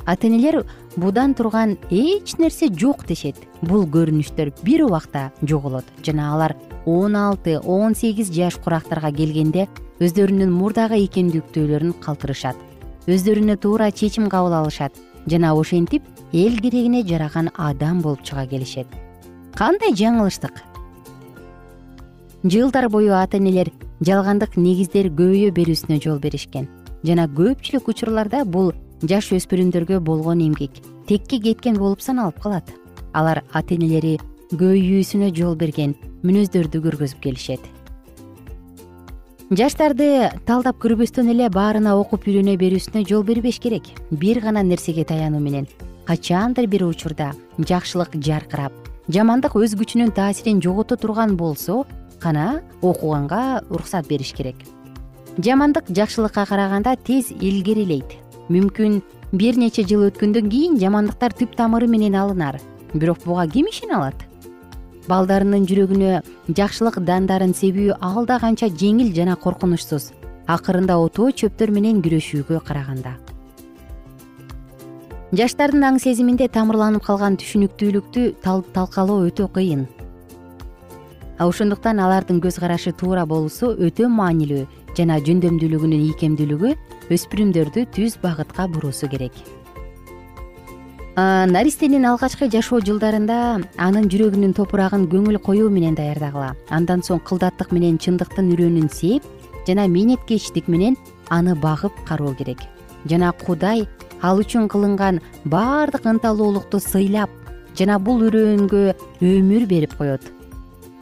ата 0.06 0.28
энелер 0.28 0.62
будан 0.96 1.34
турган 1.34 1.76
эч 1.90 2.38
нерсе 2.38 2.70
жок 2.70 3.06
дешет. 3.10 3.36
Бул 3.62 3.84
көрүнүштөр 3.90 4.54
бир 4.64 4.86
убакта 4.86 5.32
жоголот. 5.42 5.86
Жана 6.06 6.34
алар 6.36 6.56
он 6.86 7.16
алты 7.16 7.60
он 7.60 7.96
сегиз 7.96 8.30
жаш 8.32 8.62
курактарга 8.62 9.12
келгенде 9.12 9.68
өздөрүнүн 10.00 10.52
мурдагы 10.56 10.96
ийкемдүүлүктөрүн 11.04 11.94
калтырышат. 12.04 12.56
Өздөрүнө 13.08 13.58
туура 13.60 13.92
чечим 13.92 14.30
кабыл 14.32 14.54
алышат 14.56 14.96
жана 15.28 15.52
ошентип 15.54 16.04
эл 16.32 16.56
керегине 16.64 17.04
жараган 17.04 17.50
адам 17.56 18.02
болуп 18.02 18.24
чыга 18.24 18.46
келишет. 18.48 18.88
Кандай 19.56 19.92
жаңылыштык? 19.92 20.56
Жылдар 22.44 22.88
бою 22.90 23.16
ата 23.20 23.38
энелер 23.38 23.72
жалгандык 24.00 24.56
негиздер 24.56 25.10
көбөйө 25.12 25.52
берүүсүнө 25.52 26.00
жол 26.00 26.20
беришкен 26.24 26.70
жана 27.04 27.28
көпчүлүк 27.28 27.90
учурларда 27.92 28.46
бул 28.46 28.72
жаш 29.04 29.34
өспүрүмдөргө 29.36 30.00
болгон 30.00 30.46
эмгек 30.46 30.80
текке 31.08 31.40
кеткен 31.40 31.76
болуп 31.76 32.02
саналып 32.02 32.40
калат. 32.40 32.72
Алар 33.14 33.44
ата 33.52 33.76
энелери 33.76 34.20
көбөйүүсүнө 34.54 35.34
жол 35.36 35.56
берген 35.60 35.96
мүнөздөрдү 36.24 36.80
көргөзүп 36.86 37.20
келишет 37.26 37.68
жаштарды 39.50 40.30
талдап 40.46 40.78
көрбөстөн 40.78 41.32
эле 41.34 41.48
баарына 41.50 41.96
окуп 41.98 42.28
үйрөнө 42.30 42.54
берүүсүнө 42.62 43.02
жол 43.10 43.24
бербеш 43.26 43.58
керек. 43.60 43.88
Бир 44.12 44.42
гана 44.44 44.62
нерсеге 44.62 45.04
таянуу 45.10 45.42
менен. 45.42 45.66
Качандыр 46.06 46.68
бир 46.70 46.86
учурда 46.86 47.32
жакшылык 47.58 48.14
жаркырап 48.14 48.74
жамандык 49.10 49.58
өз 49.58 49.74
күчүнүн 49.80 50.14
таасирин 50.14 50.62
жогото 50.62 50.98
турган 51.02 51.36
болсо 51.38 51.86
гана 52.22 52.62
окуганга 52.82 53.64
уруксат 53.70 54.08
бериш 54.08 54.34
керек. 54.38 54.56
Жамандык 55.38 55.90
жакшылыкка 55.90 56.46
караганда 56.46 56.96
тез 56.96 57.32
илгерилейт. 57.32 58.18
Мүмкүн 58.50 59.02
бир 59.32 59.58
нече 59.58 59.82
жыл 59.82 60.12
өткөндөн 60.12 60.50
кийин 60.50 60.78
жамандыктар 60.78 61.34
түп 61.34 61.58
тамыры 61.58 61.90
менен 61.90 62.14
алынар. 62.14 62.62
Бирок 62.94 63.26
буга 63.26 63.48
ким 63.48 63.66
ишене 63.66 63.98
алат 63.98 64.29
балдарынын 65.10 65.66
жүрөгүнө 65.70 66.22
жакшылык 66.58 67.00
дандарын 67.08 67.56
себүү 67.58 67.98
алда 68.06 68.40
канча 68.42 68.70
жеңил 68.70 69.12
жана 69.16 69.36
коркунучсуз. 69.36 70.12
Акырында 70.50 70.98
ото 71.02 71.30
чөптөр 71.42 71.74
менен 71.74 72.02
күрөшүүгө 72.06 72.62
караганда. 72.66 73.16
Жаштардын 75.30 75.86
аң 75.86 76.00
сезиминде 76.02 76.48
тамырланып 76.50 77.06
калган 77.06 77.38
түшүнүктүүлүктү 77.38 78.24
талкалоо 78.44 79.28
өтө 79.30 79.46
кыйын. 79.54 79.86
Ошондуктан 81.40 82.02
алардын 82.02 82.42
көз 82.44 82.58
карашы 82.60 82.92
туура 82.98 83.28
болуусу 83.30 83.76
өтө 83.78 84.10
маанилүү 84.10 84.66
жана 84.98 85.20
жөндөмдүүлүгүнүн 85.28 86.10
ийкемдүүлүгү 86.10 86.74
өспүрүмдөрдү 87.16 87.86
түз 87.96 88.18
багытка 88.26 88.68
буруусу 88.74 89.08
керек 89.14 89.38
наристенин 91.16 92.06
алгачкы 92.06 92.50
жашоо 92.50 92.80
жылдарында 92.86 93.60
анын 93.78 94.08
жүрөгүнүн 94.12 94.54
топурагын 94.56 95.08
көңүл 95.10 95.40
коюу 95.42 95.70
менен 95.70 95.96
даярдагыла. 95.96 96.56
Андан 96.70 97.02
соң 97.02 97.20
кылдаттык 97.26 97.72
менен 97.72 97.98
чындыктын 97.98 98.52
үрөөнүн 98.54 98.90
сээп 98.94 99.24
жана 99.68 99.88
мээнеткечтик 99.88 100.68
менен 100.68 100.98
аны 101.30 101.56
багып 101.56 101.94
кароо 102.08 102.34
керек. 102.36 102.62
Жана 103.06 103.32
кудай 103.32 103.88
ал 104.22 104.40
үчүн 104.40 104.70
кылынган 104.70 105.20
баардык 105.46 106.06
ынталуулукту 106.06 106.80
сыйлап 106.80 107.30
жана 107.76 108.00
бул 108.00 108.22
үрөөнгө 108.28 108.96
өмүр 109.22 109.66
берип 109.68 109.98
коет. 109.98 110.22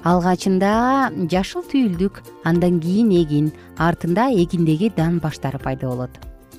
Алгачында 0.04 1.12
жашыл 1.30 1.66
түйүлдүк 1.68 2.22
андан 2.46 2.80
кийин 2.80 3.12
эгин 3.12 3.52
артында 3.78 4.30
эгиндеги 4.32 4.92
дан 4.96 5.20
баштары 5.20 5.60
пайда 5.60 5.88
болот. 5.88 6.12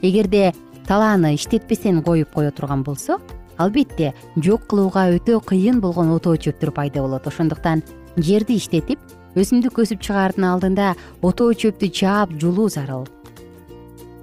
Эгерде 0.02 0.52
талааны 0.86 1.34
иштетпестен 1.34 2.02
коюп 2.02 2.34
кое 2.34 2.50
турган 2.50 2.82
болсо 2.82 3.18
албетте 3.58 4.14
жок 4.36 4.66
кылууга 4.70 5.08
өтө 5.16 5.40
кыйын 5.44 5.80
болгон 5.80 6.14
отоо 6.14 6.36
чөптөр 6.36 6.72
пайда 6.72 7.02
болот. 7.02 7.26
Ошондуктан 7.26 7.82
жерди 8.16 8.56
иштетип 8.56 8.98
өсүмдүк 9.36 9.82
өсүп 9.84 10.02
чыгаардын 10.02 10.46
алдында 10.48 10.94
отоо 11.22 11.52
чөптү 11.52 11.90
чаап 11.92 12.32
жулуу 12.40 12.68
зарыл. 12.72 13.06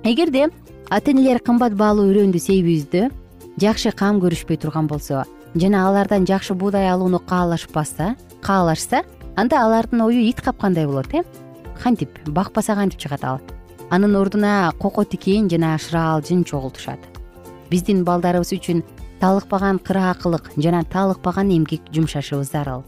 Эгерде 0.04 0.50
ата 0.90 1.12
энелер 1.12 1.40
кымбат 1.40 1.76
баалуу 1.78 2.10
үрөндү 2.12 2.42
сейүүбүздө 2.42 3.10
жакшы 3.62 3.92
кам 3.96 4.20
көрүшпөй 4.24 4.60
турган 4.62 4.88
болсо 4.88 5.24
жана 5.56 5.88
алардан 5.88 6.28
жакшы 6.28 6.54
буудай 6.54 6.90
алууну 6.92 7.20
каалашпаса 7.20 8.16
каалашса 8.42 9.04
анда 9.36 9.64
алардын 9.64 10.02
ою 10.02 10.22
ит 10.22 10.42
капкандай 10.42 10.86
болот 10.86 11.14
э? 11.14 11.24
Кантип? 11.82 12.10
Бакпаса 12.28 12.76
кантип 12.76 13.00
чыгат 13.00 13.24
ал. 13.24 13.42
Анын 13.90 14.16
ордуна 14.16 14.72
коко 14.80 15.04
тикен 15.04 15.50
жана 15.50 15.78
шыраалжын 15.78 16.44
чогултушат. 16.44 17.00
Биздин 17.70 18.04
балдарыбыз 18.04 18.54
үчүн 18.56 18.84
талыкпаган 19.26 19.80
кыраакылык 19.80 20.52
жана 20.56 20.84
талыкпаган 20.84 21.50
эмгек 21.50 21.82
жумшашыбыз 21.96 22.52
зарыл 22.52 22.84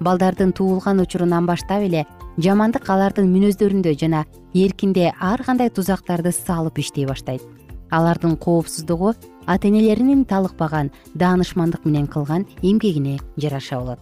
балдардын 0.00 0.54
туулган 0.56 1.00
учурунан 1.00 1.44
баштап 1.44 1.82
эле 1.84 2.06
жамандык 2.46 2.88
алардын 2.88 3.28
мүнөздөрүндө 3.28 3.92
жана 4.00 4.22
эркинде 4.54 5.10
ар 5.20 5.42
кандай 5.44 5.68
тузактарды 5.68 6.32
салып 6.32 6.78
иштей 6.78 7.04
баштайт. 7.04 7.42
Алардын 7.90 8.38
коопсуздугу 8.38 9.12
ата 9.44 9.68
энелеринин 9.68 10.24
талыкпаган 10.24 10.90
даанышмандык 11.14 11.84
менен 11.84 12.06
кылган 12.06 12.46
эмгегине 12.62 13.18
жараша 13.36 13.78
болот. 13.80 14.00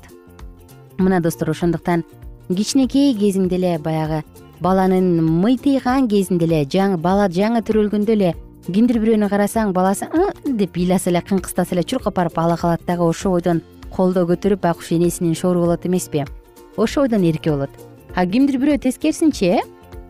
Мына 0.98 1.20
достор 1.20 1.50
ошондуктан 1.50 2.04
кичинекей 2.48 3.16
кезиңде 3.18 3.56
эле 3.56 3.78
баягы 3.78 4.22
баланын 4.60 5.22
мыйтыйган 5.42 6.06
кезинде 6.06 6.46
эле 6.46 6.96
бала 6.96 7.28
жаңы 7.28 7.66
төрөлгөндө 7.66 8.12
эле 8.12 8.34
кимдир 8.64 8.96
бирөөнү 9.02 9.28
карасаң 9.28 9.74
баласы 9.76 10.06
деп 10.56 10.78
ыйласа 10.78 11.10
эле 11.10 11.20
кыңкыстаса 11.20 11.74
эле 11.74 11.82
чуркап 11.84 12.14
барып 12.16 12.38
ала 12.40 12.56
калат 12.56 12.84
дагы 12.86 13.04
ошол 13.04 13.36
бойдон 13.36 13.60
колдо 13.92 14.22
көтөрүп 14.24 14.62
байкуш 14.62 14.92
энесинин 14.96 15.34
шору 15.36 15.60
болот 15.60 15.84
эмеспи 15.84 16.24
ошол 16.76 17.04
бойдон 17.04 17.26
эрке 17.28 17.50
болот. 17.50 17.70
А 18.14 18.24
кимдир 18.26 18.56
бирөө 18.56 18.78
тескерисинче 18.78 19.46
э 19.46 19.60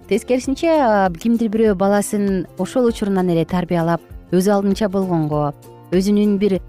тескерисинче 0.09 0.71
кимдир 1.19 1.49
бирөө 1.51 1.75
баласын 1.75 2.47
ошол 2.59 2.87
учурунан 2.87 3.29
эле 3.31 3.45
тарбиялап 3.45 4.01
өз 4.31 4.49
алдынча 4.49 4.89
болгонго 4.89 5.53
өзүнүн 5.91 6.39
бир 6.39 6.61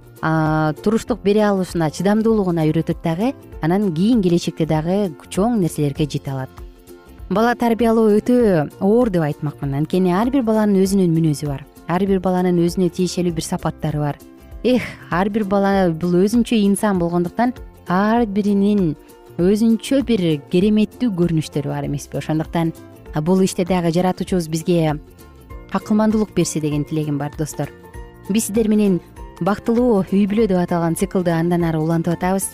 туруштук 0.81 1.21
бере 1.21 1.45
алышына 1.45 1.91
чыдамдуулугуна 1.91 2.65
үйрөтөт 2.65 3.03
дагы 3.03 3.33
анан 3.61 3.93
кийин 3.93 4.23
келечекте 4.23 4.65
дагы 4.65 5.13
чоң 5.29 5.59
нерселерге 5.61 6.09
жете 6.09 6.31
алат. 6.31 6.49
Бала 7.29 7.53
тарбиялоо 7.53 8.09
өтө 8.17 8.69
оор 8.79 9.09
деп 9.09 9.21
айтмакмын 9.21 9.83
анткени 9.83 10.13
ар 10.13 10.31
бир 10.31 10.41
баланын 10.41 10.81
өзүнүн 10.81 11.13
мүнөзү 11.13 11.47
бар 11.47 11.65
ар 11.87 12.05
бир 12.05 12.19
баланын 12.19 12.57
өзүнө 12.61 12.89
тиешелүү 12.89 13.35
бир 13.35 13.45
сапаттары 13.45 13.99
бар. 13.99 14.19
Эх 14.63 14.83
ар 15.11 15.29
бир 15.29 15.45
бала 15.45 15.91
бул 15.91 16.15
өзүнчө 16.23 16.57
инсан 16.65 16.99
болгондуктан 16.99 17.53
ар 17.87 18.25
биринин 18.25 18.95
өзүнчө 19.37 20.01
бир 20.07 20.23
кереметтүү 20.49 21.11
көрүнүштөрү 21.13 21.69
бар 21.69 21.85
эмеспи 21.85 22.17
ошондуктан 22.17 22.73
бул 23.21 23.43
иште 23.45 23.65
дагы 23.65 23.91
жаратуучубуз 23.93 24.47
бизге 24.49 24.99
акылмандуулук 25.71 26.33
берсе 26.33 26.59
деген 26.59 26.85
тилегим 26.85 27.17
бар 27.17 27.31
достор. 27.37 27.69
Биз 28.29 28.47
сиздер 28.47 28.67
менен 28.67 29.01
бактылуу 29.41 30.05
үй 30.07 30.25
бүлө 30.25 30.47
деп 30.47 30.61
аталган 30.63 30.95
циклды 30.95 31.31
андан 31.35 31.63
ары 31.67 31.79
улантып 31.79 32.15
атабыз. 32.15 32.49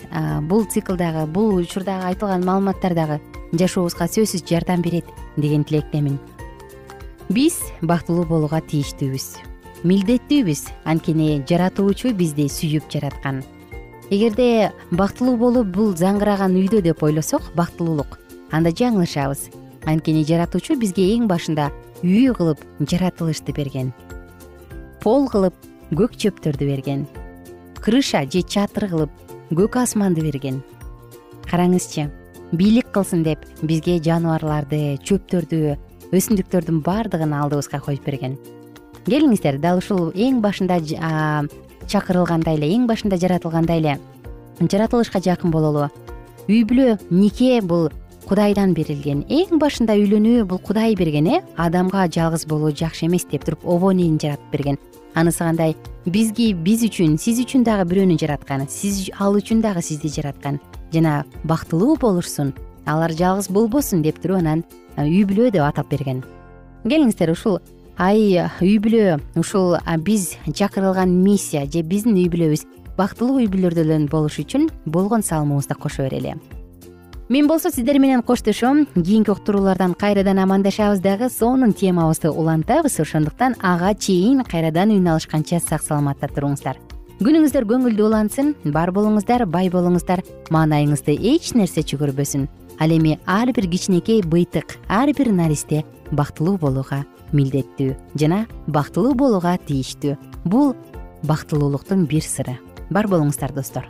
Бул 0.50 0.66
цикл 0.66 0.98
дагы 0.98 1.28
бул 1.28 1.56
учурдагы 1.62 2.10
айтылган 2.12 2.44
маалыматтар 2.46 2.96
дагы 2.98 3.22
жашообузга 3.54 4.08
сөзсүз 4.08 4.44
жардам 4.50 4.82
берет 4.82 5.06
деген 5.38 5.64
тилектемин 5.64 6.20
биз 7.32 7.62
бактылуу 7.82 8.26
болууга 8.28 8.60
тийиштүүбүз 8.68 9.26
милдеттүүбүз 9.88 10.62
анткени 10.92 11.42
жаратуучу 11.50 12.12
бизди 12.14 12.46
сүйүп 12.52 12.90
жараткан. 12.92 13.40
Эгерде 14.12 14.72
бактылуу 14.92 15.38
болуу 15.40 15.64
бул 15.64 15.96
заңгыраган 15.98 16.58
үйдө 16.60 16.82
деп 16.86 17.02
ойлосок 17.02 17.48
бактылуулук 17.56 18.20
анда 18.52 18.74
жаңылышабыз. 18.76 19.48
Анткени 19.88 20.26
жаратуучу 20.28 20.76
бизге 20.78 21.08
эң 21.16 21.26
башында 21.32 21.72
үй 22.04 22.30
кылып 22.36 22.62
жаратылышты 22.84 23.56
берген. 23.58 23.94
Пол 25.02 25.30
кылып 25.32 25.56
көк 25.96 26.18
чөптөрдү 26.20 26.68
берген. 26.68 27.08
Крыша 27.82 28.26
же 28.30 28.44
чатыр 28.44 28.90
кылып 28.92 29.32
көк 29.50 29.80
асманды 29.82 30.22
берген. 30.22 30.62
Караңызчы 31.50 32.12
бийлик 32.52 32.92
кылсын 32.94 33.24
деп 33.24 33.48
бизге 33.64 33.98
жаныбарларды 34.04 35.00
чөптөрдү 35.02 35.80
өсүмдүктөрдүн 36.12 36.82
баардыгын 36.86 37.34
алдыбызга 37.34 37.80
коюп 37.80 38.06
берген. 38.06 38.38
Келиңиздер 39.06 39.58
дал 39.62 39.80
ушул 39.80 40.12
эң 40.14 40.42
башында 40.44 40.80
чакырылгандай 41.88 42.60
эле 42.60 42.70
эң 42.76 42.88
башында 42.90 43.18
жаратылгандай 43.18 43.82
эле 43.82 43.98
жаратылышка 44.62 45.22
жакын 45.24 45.52
бололу. 45.52 45.88
Үй 46.50 46.64
бүлө 46.68 46.98
нике 47.10 47.62
бул 47.62 47.90
кудайдан 48.28 48.76
берилген 48.78 49.24
эң 49.30 49.60
башында 49.62 49.96
үйлөнүү 49.98 50.46
бул 50.50 50.60
кудай 50.60 50.96
берген 50.96 51.28
э? 51.28 51.42
Адамга 51.58 52.08
жалгыз 52.08 52.46
болуу 52.46 52.72
жакшы 52.72 53.08
эмес 53.08 53.26
деп 53.32 53.46
туруп 53.46 53.66
обонийин 53.66 54.20
жаратып 54.20 54.52
берген. 54.52 54.78
Анысы 55.16 55.44
кандай? 55.44 55.76
Бизги 56.06 56.54
биз 56.54 56.84
үчүн 56.88 57.18
сиз 57.20 57.42
үчүн 57.44 57.66
дагы 57.68 57.88
бирөөнү 57.90 58.18
жараткан 58.22 58.68
сиз 58.70 59.10
ал 59.20 59.36
үчүн 59.36 59.62
дагы 59.62 59.82
сизди 59.82 60.10
жараткан. 60.10 60.60
Жана 60.94 61.26
бактылуу 61.44 61.98
болушсун 61.98 62.54
алар 62.86 63.12
жалгыз 63.12 63.50
болбосун 63.50 64.02
деп 64.02 64.22
туруп 64.22 64.40
анан 64.40 64.64
үй 64.98 65.24
бүлө 65.26 65.52
деп 65.52 65.64
атап 65.64 65.90
берген. 65.90 66.24
Келиңиздер 66.84 67.32
ушул 67.32 67.60
ай 67.98 68.40
үй 68.62 68.78
бүлө 68.82 69.20
ушул 69.38 69.78
биз 70.06 70.38
чакырылган 70.48 71.12
миссия 71.24 71.66
же 71.66 71.84
биздин 71.84 72.18
үй 72.18 72.30
бүлөбүз 72.32 72.66
бактылуу 72.98 73.40
үй 73.42 73.48
бүлөрдөн 73.52 74.10
болуш 74.10 74.40
үчүн 74.42 74.70
болгон 74.86 75.22
салымыбызды 75.22 75.76
кошо 75.76 76.04
берели. 76.04 76.36
Мен 77.32 77.48
болсо 77.48 77.70
сиздер 77.72 77.98
менен 78.00 78.22
коштошом 78.22 78.88
кийинки 78.94 79.32
уктуруулардан 79.32 79.94
кайрадан 79.94 80.40
амандашабыз 80.40 81.00
дагы 81.00 81.30
сонун 81.30 81.72
темабызды 81.72 82.30
улантабыз 82.30 83.00
ошондуктан 83.00 83.56
ага 83.62 83.94
чейин 83.96 84.44
кайрадан 84.44 84.92
үн 84.92 85.08
алышканча 85.08 85.62
сак 85.62 85.82
саламатта 85.82 86.28
туруңуздар. 86.28 86.76
Күнүңүздөр 87.22 87.68
көңүлдүү 87.70 88.06
улансын 88.10 88.56
бар 88.66 88.92
болуңуздар 88.92 89.46
бай 89.46 89.70
болуңуздар. 89.70 90.26
Маанайыңызды 90.50 91.16
эч 91.16 91.54
нерсе 91.54 91.86
чөгөрбөсүн 91.86 92.50
ал 92.82 92.90
эми 92.90 93.20
ар 93.30 93.54
бир 93.54 93.70
кичинекей 93.70 94.24
быйтык 94.26 94.80
ар 94.90 95.14
бир 95.14 95.30
наристе 95.32 95.84
бактылуу 96.12 96.58
болууга 96.58 97.04
милдеттүү 97.32 97.94
жана 98.18 98.46
бактылуу 98.68 99.14
болууга 99.16 99.56
тийиштүү. 99.68 100.18
Бул 100.46 100.74
бактылуулуктун 101.24 102.08
бир 102.10 102.26
сыры. 102.26 102.58
Бар 102.90 103.08
болуңуздар 103.08 103.54
достор. 103.54 103.86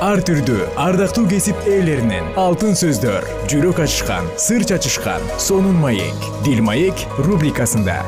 Ар 0.00 0.22
түрдүү 0.24 0.70
ардактуу 0.80 1.26
кесип 1.28 1.68
ээлеринен 1.68 2.32
алтын 2.40 2.72
сөздөр 2.72 3.26
жүрөк 3.52 3.84
ачышкан 3.84 4.32
сыр 4.40 4.64
чачышкан 4.64 5.28
сонун 5.36 5.76
маек 5.76 6.28
дил 6.46 6.64
маек 6.64 7.04
рубрикасында 7.20 8.00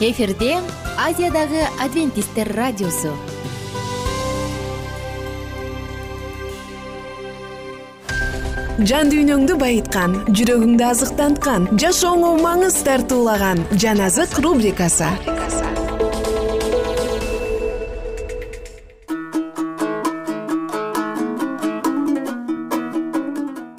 эфирде 0.00 0.58
азиядагы 1.00 1.62
адвентисттер 1.80 2.50
радиосу. 2.52 3.14
Жан 8.76 9.08
дүйнөңдү 9.08 9.56
байыткан 9.56 10.18
жүрөгүңдү 10.36 10.84
азыктанткан 10.84 11.70
жашооңо 11.80 12.34
маңыз 12.42 12.76
тартуулаган 12.84 13.62
жан 13.72 14.02
азык 14.04 14.36
рубрикасы. 14.44 15.08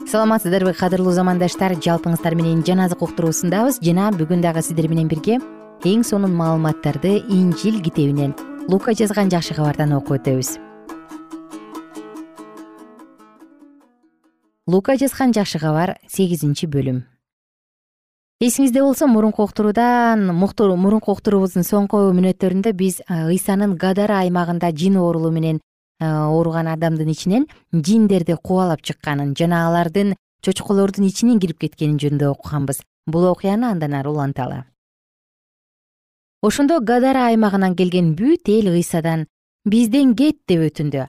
Саламатсыздарбы 0.08 0.74
кадырлуу 0.74 1.14
замандаштар. 1.14 1.76
Жалпыңыздар 1.78 2.34
менен 2.34 2.66
жан 2.66 2.82
азык 2.88 3.06
уктуруусундабыз. 3.06 3.78
Жана 3.86 4.10
бүгүн 4.18 4.42
дагы 4.42 4.66
сиздер 4.66 4.90
менен 4.90 5.12
бирге 5.12 5.38
эң 5.86 6.02
сонун 6.02 6.34
маалыматтарды 6.34 7.20
инжил 7.30 7.78
китебинен 7.86 8.32
лука 8.68 8.96
жазган 8.98 9.30
жакшы 9.30 9.54
кабардан 9.54 9.92
окуп 9.94 10.16
өтөбүз. 10.18 10.56
Лука 14.66 14.96
жазган 14.98 15.36
жакшы 15.38 15.60
кабар 15.62 16.00
сегизинчи 16.10 16.66
бөлүм. 16.66 17.04
Эсиңизде 18.42 18.82
болсо 18.82 19.06
мурунку 19.06 19.44
уктуруудан 19.44 20.26
мурунку 20.34 21.12
уктуруубуздун 21.12 21.64
соңку 21.64 22.10
мүнөттөрүндө 22.10 22.74
биз 22.74 23.02
ыйсанын 23.08 23.76
гадара 23.78 24.24
аймагында 24.26 24.72
жин 24.74 24.98
оорулуу 24.98 25.32
менен 25.32 25.60
ооруган 26.02 26.68
адамдын 26.74 27.10
ичинен 27.14 27.46
жиндерди 27.72 28.34
кубалап 28.34 28.82
чыкканын 28.82 29.36
жана 29.38 29.68
алардын 29.68 30.16
чочколордун 30.42 31.06
ичине 31.06 31.38
кирип 31.38 31.60
кеткени 31.60 32.02
жөнүндө 32.02 32.34
окуганбыз. 32.34 32.82
Бул 33.06 33.30
окуяны 33.30 33.70
андан 33.70 33.94
ары 33.94 34.10
уланталы 34.10 34.66
ошондо 36.48 36.80
гадара 36.80 37.28
аймагынан 37.28 37.74
келген 37.76 38.14
бүт 38.16 38.48
эл 38.48 38.68
ыйсадан 38.72 39.28
бизден 39.72 40.16
кет 40.16 40.38
деп 40.48 40.62
өтүндү. 40.68 41.02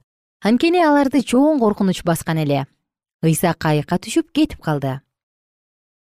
Анткени 0.42 0.80
аларды 0.82 1.22
чоң 1.22 1.60
коркунуч 1.62 2.02
баскан 2.02 2.40
эле. 2.42 2.66
Ыйса 3.22 3.54
кайыкка 3.54 4.00
түшүп 4.02 4.32
кетип 4.34 4.58
калды. 4.66 4.98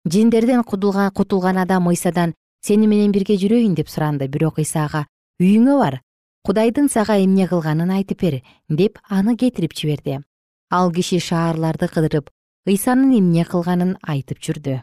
Жиндерден 0.10 0.64
кутулган 0.64 1.58
адам 1.58 1.90
ыйсадан 1.90 2.34
сени 2.66 2.88
менен 2.88 3.12
бирге 3.12 3.38
жүрөйүн 3.38 3.76
деп 3.76 3.94
суранды. 3.94 4.28
Бирок 4.28 4.58
ыйса 4.58 4.86
ага 4.86 5.06
үйүңө 5.40 5.78
бар 5.84 6.02
кудайдын 6.42 6.90
сага 6.90 7.22
эмне 7.22 7.46
кылганын 7.48 7.94
айтып 7.94 8.22
бер 8.22 8.42
деп 8.70 8.98
аны 9.10 9.38
кетирип 9.38 9.78
жиберди. 9.78 10.24
Ал 10.72 10.92
киши 10.92 11.20
шаарларды 11.20 11.88
кыдырып 11.94 12.32
ыйсанын 12.66 13.20
эмне 13.20 13.46
кылганын 13.46 13.98
айтып 14.02 14.42
жүрдү 14.42 14.82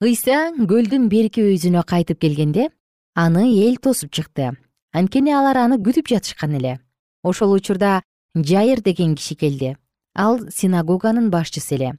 ыйса 0.00 0.54
көлдүн 0.56 1.10
берки 1.12 1.42
өзүнө 1.44 1.82
кайтып 1.84 2.22
келгенде 2.24 2.70
аны 3.14 3.42
эл 3.66 3.76
тосуп 3.76 4.14
чыкты. 4.16 4.54
Анткени 4.96 5.34
алар 5.36 5.58
аны 5.60 5.76
күтүп 5.76 6.08
жатышкан 6.08 6.56
эле. 6.56 6.78
Ошол 7.22 7.52
учурда 7.52 8.00
жайыр 8.34 8.80
деген 8.80 9.14
киши 9.14 9.34
келди. 9.34 9.76
Ал 10.16 10.40
синагоганын 10.48 11.28
башчысы 11.30 11.74
эле. 11.76 11.92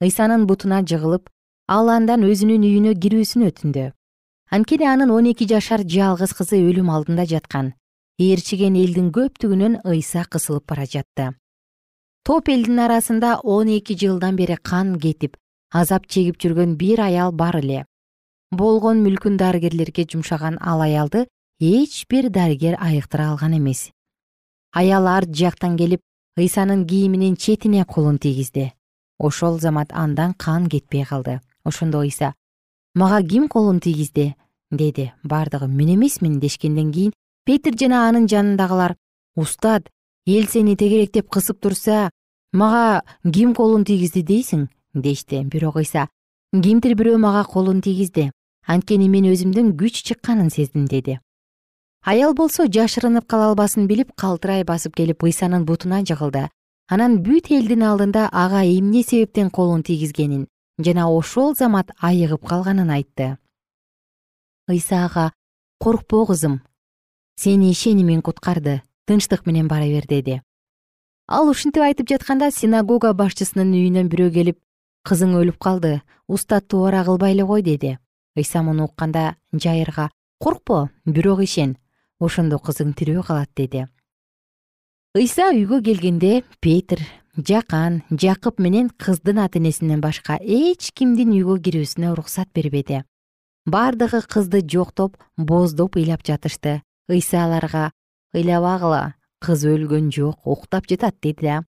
Ыйсанын 0.00 0.46
бутуна 0.46 0.80
жыгылып 0.88 1.28
ал 1.68 1.92
андан 1.92 2.24
өзүнүн 2.24 2.64
үйүнө 2.64 2.96
кирүүсүн 2.96 3.44
өтүндү. 3.50 3.92
Анткени 4.50 4.88
анын 4.88 5.12
он 5.12 5.28
эки 5.28 5.44
жашар 5.44 5.84
жалгыз 5.84 6.32
кызы 6.32 6.56
өлүм 6.64 6.88
алдында 6.88 7.28
жаткан. 7.28 7.74
Ээрчиген 8.18 8.80
элдин 8.80 9.12
көптүгүнөн 9.12 9.82
ыйса 9.84 10.24
кысылып 10.24 10.64
бара 10.64 10.88
жатты. 10.88 11.34
Топ 12.24 12.48
элдин 12.48 12.78
арасында 12.80 13.40
он 13.44 13.68
эки 13.68 13.92
жылдан 13.92 14.36
бери 14.36 14.56
кан 14.56 14.98
кетип 14.98 15.36
азап 15.74 16.06
чегип 16.06 16.38
жүргөн 16.38 16.76
бир 16.78 17.02
аял 17.02 17.32
бар 17.32 17.58
эле. 17.58 17.84
Болгон 18.50 19.02
мүлкүн 19.02 19.36
дарыгерлерге 19.36 20.06
жумшаган 20.06 20.58
ал 20.60 20.80
аялды 20.80 21.26
эч 21.60 22.06
бир 22.08 22.30
дарыгер 22.30 22.78
айыктыра 22.78 23.30
алган 23.32 23.58
эмес. 23.58 23.90
Аял 24.72 25.06
арт 25.06 25.34
жактан 25.34 25.76
келип 25.76 26.00
ыйсанын 26.38 26.86
кийиминин 26.86 27.36
четине 27.36 27.84
колун 27.84 28.18
тийгизди. 28.18 28.72
Ошол 29.18 29.58
замат 29.58 29.90
андан 29.92 30.34
кан 30.34 30.68
кетпей 30.68 31.04
калды. 31.04 31.40
Ошондо 31.64 32.00
ыйса 32.00 32.34
мага 32.94 33.26
ким 33.26 33.48
колун 33.48 33.80
тийгизди? 33.80 34.36
деди. 34.70 35.12
Бардыгы 35.22 35.66
мен 35.66 35.94
эмесмин 35.94 36.40
дешкенден 36.40 36.92
кийин 36.92 37.12
петир 37.44 37.74
жана 37.78 38.08
анын 38.08 38.28
жанындагылар 38.28 38.96
устат 39.36 39.90
эл 40.26 40.46
сени 40.46 40.76
тегеректеп 40.76 41.28
кысып 41.28 41.60
турса 41.60 42.10
мага 42.52 43.02
ким 43.32 43.54
колун 43.54 43.84
тийгизди 43.84 44.22
дейсиң 44.22 44.68
дешти. 44.94 45.42
Бирок 45.44 45.76
ыйса 45.76 46.08
кимдир 46.52 46.94
бирөө 46.94 47.18
мага 47.18 47.44
колун 47.44 47.80
тийгизди. 47.82 48.30
Анткени 48.66 49.08
мен 49.08 49.26
өзүмдөн 49.28 49.74
күч 49.76 50.02
чыкканын 50.06 50.50
сездим 50.50 50.86
деди. 50.86 51.18
Аял 52.04 52.34
болсо 52.34 52.66
жашырынып 52.66 53.26
кала 53.26 53.50
албасын 53.50 53.86
билип 53.86 54.14
калтырай 54.16 54.64
басып 54.64 54.94
келип 54.96 55.24
ыйсанын 55.24 55.64
бутуна 55.64 56.02
жыгылды. 56.04 56.48
Анан 56.88 57.18
бүт 57.24 57.50
элдин 57.50 57.82
алдында 57.82 58.28
ага 58.32 58.62
эмне 58.64 59.02
себептен 59.02 59.50
колун 59.50 59.82
тийгизгенин 59.82 60.46
жана 60.78 61.08
ошол 61.10 61.54
замат 61.54 61.90
айыгып 62.00 62.44
калганын 62.46 62.90
айтты. 62.90 63.38
Ыйса 64.68 65.04
ага 65.06 65.32
коркпо 65.78 66.26
кызым. 66.26 66.60
Сени 67.36 67.70
ишенимиң 67.72 68.22
куткарды 68.22 68.82
тынчтык 69.06 69.46
менен 69.46 69.68
бара 69.68 69.86
бер 69.86 70.06
деди. 70.06 70.42
Ал 71.26 71.48
ушинтип 71.48 71.82
айтып 71.82 72.08
жатканда 72.08 72.50
синагога 72.50 73.14
башчысынын 73.16 73.72
үйүнөн 73.72 74.08
бирөө 74.12 74.30
келип 74.32 74.58
кызың 75.04 75.36
өлүп 75.40 75.58
калды 75.60 76.00
устатты 76.28 76.76
убара 76.76 77.04
кылбай 77.04 77.32
эле 77.32 77.46
кой 77.46 77.62
деди. 77.62 77.98
Ыйса 78.36 78.62
муну 78.62 78.84
укканда 78.84 79.36
жайырга 79.52 80.10
коркпо 80.38 80.90
бирок 81.06 81.42
ишен 81.44 81.76
ошондо 82.20 82.58
кызың 82.58 82.94
тирүү 82.98 83.22
калат 83.26 83.50
деди. 83.56 83.86
Ыйса 85.14 85.52
үйгө 85.52 85.82
келгенде 85.84 86.42
петир 86.60 87.00
жакан 87.36 88.02
жакып 88.10 88.58
менен 88.58 88.90
кыздын 88.90 89.38
ата 89.38 89.58
энесинен 89.58 90.00
башка 90.00 90.38
эч 90.40 90.92
кимдин 90.92 91.34
үйгө 91.36 91.60
кирүүсүнө 91.62 92.12
уруксат 92.12 92.48
бербеди 92.54 93.04
бардыгы 93.66 94.20
кызды 94.28 94.60
жоктоп 94.60 95.16
боздоп 95.36 95.96
ыйлап 95.96 96.24
жатышты. 96.24 96.82
Ыйса 97.08 97.44
аларга 97.44 97.92
ыйлабагыла 98.34 99.14
кыз 99.40 99.64
өлгөн 99.64 100.10
жок 100.12 100.46
уктап 100.46 100.88
жатат 100.88 101.16
деди 101.22 101.46
да. 101.46 101.62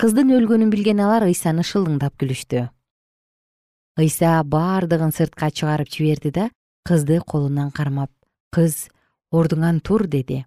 Кыздын 0.00 0.32
өлгөнүн 0.36 0.70
билген 0.72 1.00
алар 1.00 1.28
ыйсаны 1.28 1.64
шылыңдап 1.64 2.16
күлүштү 2.20 2.68
ыйса 3.98 4.42
бардыгын 4.42 5.12
сыртка 5.12 5.50
чыгарып 5.50 5.88
жиберди 5.88 6.30
да 6.30 6.50
кызды 6.84 7.20
колунан 7.20 7.70
кармап 7.70 8.10
кыз 8.50 8.88
ордуңан 9.30 9.80
тур 9.80 10.06
деди. 10.06 10.44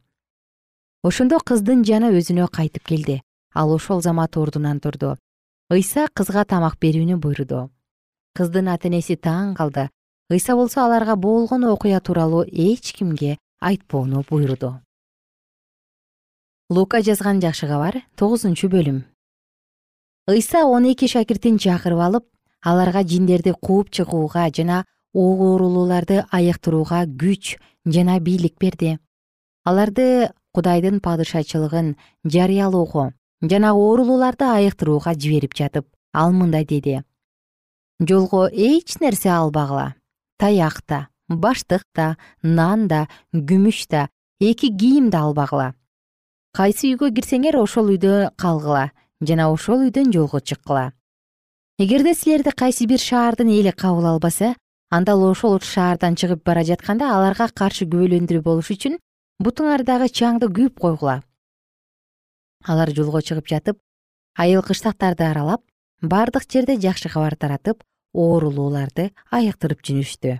Ошондо 1.03 1.39
кыздын 1.39 1.83
жаны 1.88 2.12
өзүнө 2.19 2.49
кайтып 2.51 2.83
келди 2.83 3.21
ал 3.53 3.71
ошол 3.71 4.01
замат 4.01 4.38
ордунан 4.38 4.79
турду. 4.79 5.17
Ыйса 5.71 6.07
кызга 6.13 6.45
тамак 6.45 6.77
берүүнү 6.79 7.17
буйруду. 7.17 7.69
Кыздын 8.36 8.67
ата 8.71 8.88
энеси 8.88 9.15
таң 9.15 9.55
калды. 9.55 9.89
Ыйса 10.29 10.55
болсо 10.55 10.83
аларга 10.86 11.15
болгон 11.15 11.63
окуя 11.65 11.99
тууралуу 11.99 12.43
эч 12.45 12.93
кимге 12.93 13.38
айтпоону 13.60 14.23
буйруду. 14.29 14.79
Лука 16.69 17.01
жазган 17.01 17.41
жакшы 17.41 17.67
кабар 17.67 18.03
тогузунчу 18.15 18.67
бөлүм. 18.67 19.05
Ыйса 20.27 20.65
он 20.65 20.86
эки 20.91 21.07
шакиртин 21.07 21.57
чакырып 21.57 21.99
алып 21.99 22.25
аларга 22.67 23.03
жиндерди 23.03 23.53
кууп 23.62 23.89
чыгууга 23.95 24.49
жана 24.51 24.84
оорулууларды 25.13 26.23
айыктырууга 26.32 27.06
күч 27.21 27.56
жана 27.86 28.19
бийлик 28.19 28.58
берди. 28.60 28.97
Аларды 29.63 30.32
кудайдын 30.53 30.99
падышачылыгын 30.99 31.95
жарыялоого 32.25 33.13
жана 33.41 33.71
оорулууларды 33.71 34.49
айыктырууга 34.51 35.15
жиберип 35.15 35.56
жатып 35.56 35.88
ал 36.13 36.34
мындай 36.34 36.65
деди. 36.65 37.03
Жолго 37.99 38.47
эч 38.51 38.99
нерсе 38.99 39.30
албагыла. 39.30 39.95
Таяк 40.38 40.84
да 40.88 41.08
баштык 41.30 41.84
да 41.95 42.15
нан 42.43 42.88
да 42.88 43.08
күмүш 43.34 43.88
да 43.89 44.10
эки 44.39 44.67
кийим 44.67 45.10
да 45.10 45.23
албагыла. 45.23 45.73
Кайсы 46.53 46.91
үйгө 46.91 47.13
кирсеңер 47.15 47.58
ошол 47.62 47.95
үйдө 47.95 48.32
калгыла 48.36 48.91
жана 49.21 49.51
ошол 49.53 49.88
үйдөн 49.88 50.12
жолго 50.13 50.41
чыккыла 50.41 50.91
эгерде 51.79 52.15
силерди 52.15 52.49
кайсы 52.57 52.87
бир 52.87 52.97
шаардын 52.97 53.49
эли 53.53 53.71
кабыл 53.71 54.05
албаса 54.07 54.55
анда 54.89 55.13
ошол 55.15 55.59
шаардан 55.61 56.15
чыгып 56.15 56.41
бара 56.43 56.63
жатканда 56.65 57.11
аларга 57.13 57.45
каршы 57.53 57.85
күбөлөндүрүү 57.85 58.41
болуш 58.41 58.71
үчүн 58.73 58.95
бутуңардагы 59.45 60.07
чаңды 60.09 60.49
күйүп 60.49 60.79
койгула. 60.81 61.21
Алар 62.65 62.89
жолго 62.97 63.21
чыгып 63.21 63.45
жатып 63.53 63.77
айыл 64.33 64.63
кыштактарды 64.65 65.27
аралап 65.29 65.61
бардык 66.01 66.49
жерде 66.49 66.79
жакшы 66.81 67.13
кабар 67.13 67.37
таратып 67.37 67.85
оорулууларды 68.13 69.11
айыктырып 69.29 69.85
жүрүштү 69.85 70.39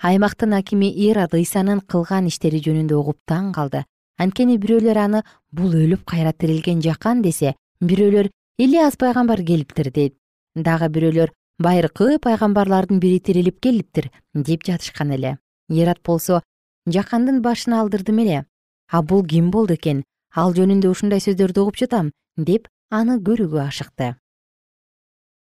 аймактын 0.00 0.56
акими 0.56 0.88
ирод 0.88 1.36
ыйсанын 1.36 1.84
кылган 1.84 2.32
иштери 2.32 2.62
жөнүндө 2.64 2.96
угуп 2.96 3.20
таң 3.28 3.52
калды. 3.52 3.84
Анткени 4.16 4.56
бирөөлөр 4.56 4.98
аны 5.04 5.22
бул 5.52 5.74
өлүп 5.74 6.04
кайра 6.08 6.32
тирилген 6.32 6.80
жакан 6.80 7.20
десе 7.22 7.54
бирөөлөр 7.82 8.30
ильяс 8.58 8.96
пайгамбар 8.96 9.38
келиптир 9.46 9.92
дейт. 9.94 10.14
Дагы 10.56 10.88
бирөөлөр 10.90 11.30
байыркы 11.62 12.18
пайгамбарлардын 12.18 12.98
бири 12.98 13.20
тирилип 13.22 13.60
келиптир 13.62 14.10
деп 14.34 14.64
жатышкан 14.66 15.12
эле. 15.14 15.36
Ират 15.70 16.00
болсо 16.02 16.40
жакандын 16.86 17.40
башын 17.40 17.76
алдырдым 17.78 18.18
эле. 18.18 18.46
А 18.90 19.02
бул 19.02 19.22
ким 19.24 19.52
болду 19.52 19.74
экен? 19.74 20.02
Ал 20.34 20.54
жөнүндө 20.54 20.90
ушундай 20.90 21.22
сөздөрдү 21.22 21.62
угуп 21.62 21.78
жатам 21.78 22.10
деп 22.36 22.66
аны 22.90 23.20
көрүүгө 23.22 23.60
ашыкты. 23.62 24.16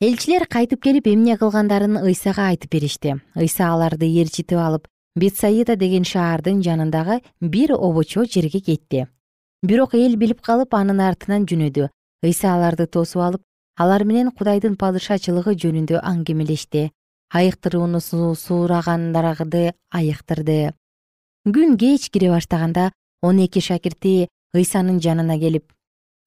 Элчилер 0.02 0.46
кайтып 0.46 0.84
келип 0.84 1.08
эмне 1.08 1.38
кылгандарын 1.38 1.98
ыйсага 2.06 2.52
айтып 2.54 2.72
беришти. 2.72 3.16
Ыйса 3.36 3.72
аларды 3.74 4.06
ээрчитип 4.06 4.60
алып 4.62 4.86
бетсаида 5.16 5.76
деген 5.76 6.06
шаардын 6.06 6.62
жанындагы 6.62 7.22
бир 7.42 7.74
обочо 7.74 8.26
жерге 8.26 8.62
кетти. 8.62 9.08
Бирок 9.64 9.96
эл 9.96 10.18
билип 10.18 10.42
калып 10.42 10.74
анын 10.74 11.02
артынан 11.02 11.46
жөнөдү 11.50 11.90
ыйса 12.24 12.54
аларды 12.56 12.88
тосуп 12.88 13.22
алып 13.22 13.44
алар 13.78 14.04
менен 14.06 14.32
кудайдын 14.32 14.76
падышачылыгы 14.78 15.56
жөнүндө 15.64 16.02
аңгемелешти 16.02 16.90
айыктырууну 17.34 18.02
суурагандарды 18.02 19.72
айыктырды. 19.90 20.74
Күн 21.48 21.78
кеч 21.78 22.10
кире 22.12 22.30
баштаганда 22.30 22.92
он 23.22 23.40
эки 23.40 23.60
шакирти 23.60 24.28
ыйсанын 24.54 25.00
жанына 25.00 25.38
келип 25.40 25.72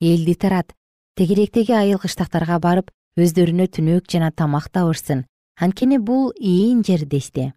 элди 0.01 0.35
тарат 0.35 0.73
тегеректеги 1.17 1.73
айыл 1.73 2.01
кыштактарга 2.03 2.59
барып 2.59 2.91
өздөрүнө 3.21 3.69
түнөк 3.77 4.09
жана 4.11 4.33
тамак 4.33 4.71
табышсын 4.75 5.25
анткени 5.61 5.99
бул 5.99 6.33
ийин 6.39 6.83
жер 6.83 7.05
дешти 7.05 7.53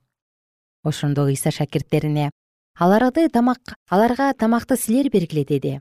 ошондо 0.84 1.26
ыйса 1.32 1.52
шакирттерине 1.52 2.30
аларды 2.78 3.30
тамак 3.30 3.78
аларга 3.90 4.34
тамакты 4.34 4.78
силер 4.78 5.10
бергиле 5.10 5.46
деди 5.46 5.80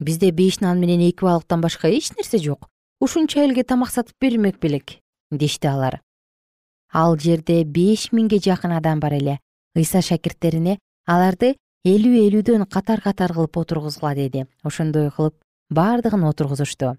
бизде 0.00 0.30
беш 0.32 0.60
нан 0.60 0.80
менен 0.80 1.00
эки 1.00 1.24
балыктан 1.24 1.60
башка 1.60 1.88
эч 1.88 2.10
нерсе 2.16 2.38
жок. 2.38 2.68
Ушунча 3.00 3.44
элге 3.44 3.64
тамак 3.64 3.90
сатып 3.90 4.14
бермек 4.20 4.58
белек 4.60 5.00
дешти 5.30 5.66
алар. 5.68 6.00
Ал 6.92 7.16
жерде 7.18 7.64
беш 7.64 8.10
миңге 8.12 8.38
жакын 8.40 8.72
адам 8.76 9.00
бар 9.00 9.14
эле. 9.14 9.38
Ыйса 9.76 10.00
шакирттерине 10.02 10.78
аларды 11.06 11.56
элүү 11.84 12.22
элүүдөн 12.28 12.66
катар 12.66 13.00
катар 13.00 13.32
кылып 13.32 13.56
отургузгула 13.56 14.14
деди. 14.14 14.46
Ошондой 14.62 15.10
кылып 15.10 15.36
бардыгын 15.70 16.24
отургузушту. 16.24 16.96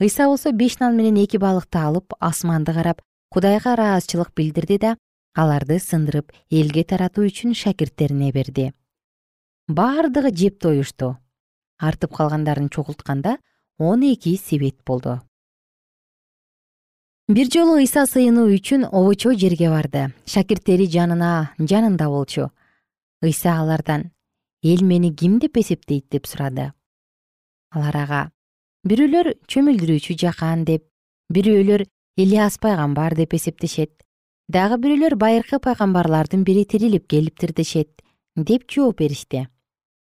Ыйса 0.00 0.26
болсо 0.26 0.52
беш 0.52 0.78
нан 0.80 0.96
менен 0.96 1.22
эки 1.22 1.36
балыкты 1.36 1.78
алып 1.78 2.14
асманды 2.18 2.72
карап 2.74 3.02
кудайга 3.30 3.74
ыраазычылык 3.74 4.32
билдирди 4.34 4.78
да 4.78 4.96
аларды 5.34 5.78
сындырып 5.78 6.32
элге 6.50 6.84
таратуу 6.84 7.26
үчүн 7.26 7.54
шакирттерине 7.54 8.32
берди. 8.32 8.72
Бардыгы 9.68 10.34
жеп 10.34 10.58
тоюшту 10.58 11.16
артып 11.82 12.14
калгандарын 12.14 12.70
чогултканда 12.70 13.38
он 13.78 14.02
эки 14.02 14.36
себет 14.36 14.76
болду. 14.86 15.20
Бир 17.28 17.48
жолу 17.50 17.78
ыйса 17.78 18.06
сыйынуу 18.06 18.50
үчүн 18.54 18.86
обочо 18.90 19.32
жерге 19.34 19.70
барды. 19.70 20.12
Шакирттери 20.26 20.86
жанына 20.86 21.54
жанында 21.58 22.08
болчу. 22.08 22.50
Ыйса 23.22 23.58
алардан 23.60 24.10
эл 24.62 24.82
мени 24.84 25.12
ким 25.14 25.38
деп 25.38 25.56
эсептейт? 25.56 26.06
деп 26.10 26.26
сурады. 26.26 26.72
Алар 27.70 27.96
ага 27.96 28.22
бирөөлөр 28.86 29.34
чөмүлдүрүүчү 29.48 30.18
жакан 30.18 30.64
деп 30.64 30.84
бирөөлөр 31.32 31.86
ильяс 32.16 32.58
пайгамбар 32.58 33.14
деп 33.16 33.34
эсептешет. 33.34 34.02
Дагы 34.48 34.76
бирөөлөр 34.82 35.16
байыркы 35.16 35.58
пайгамбарлардын 35.58 36.44
бири 36.44 36.64
тирилип 36.64 37.06
келиптир 37.08 37.54
дешет 37.54 38.02
деп 38.36 38.68
жооп 38.68 38.98
беришти. 38.98 39.48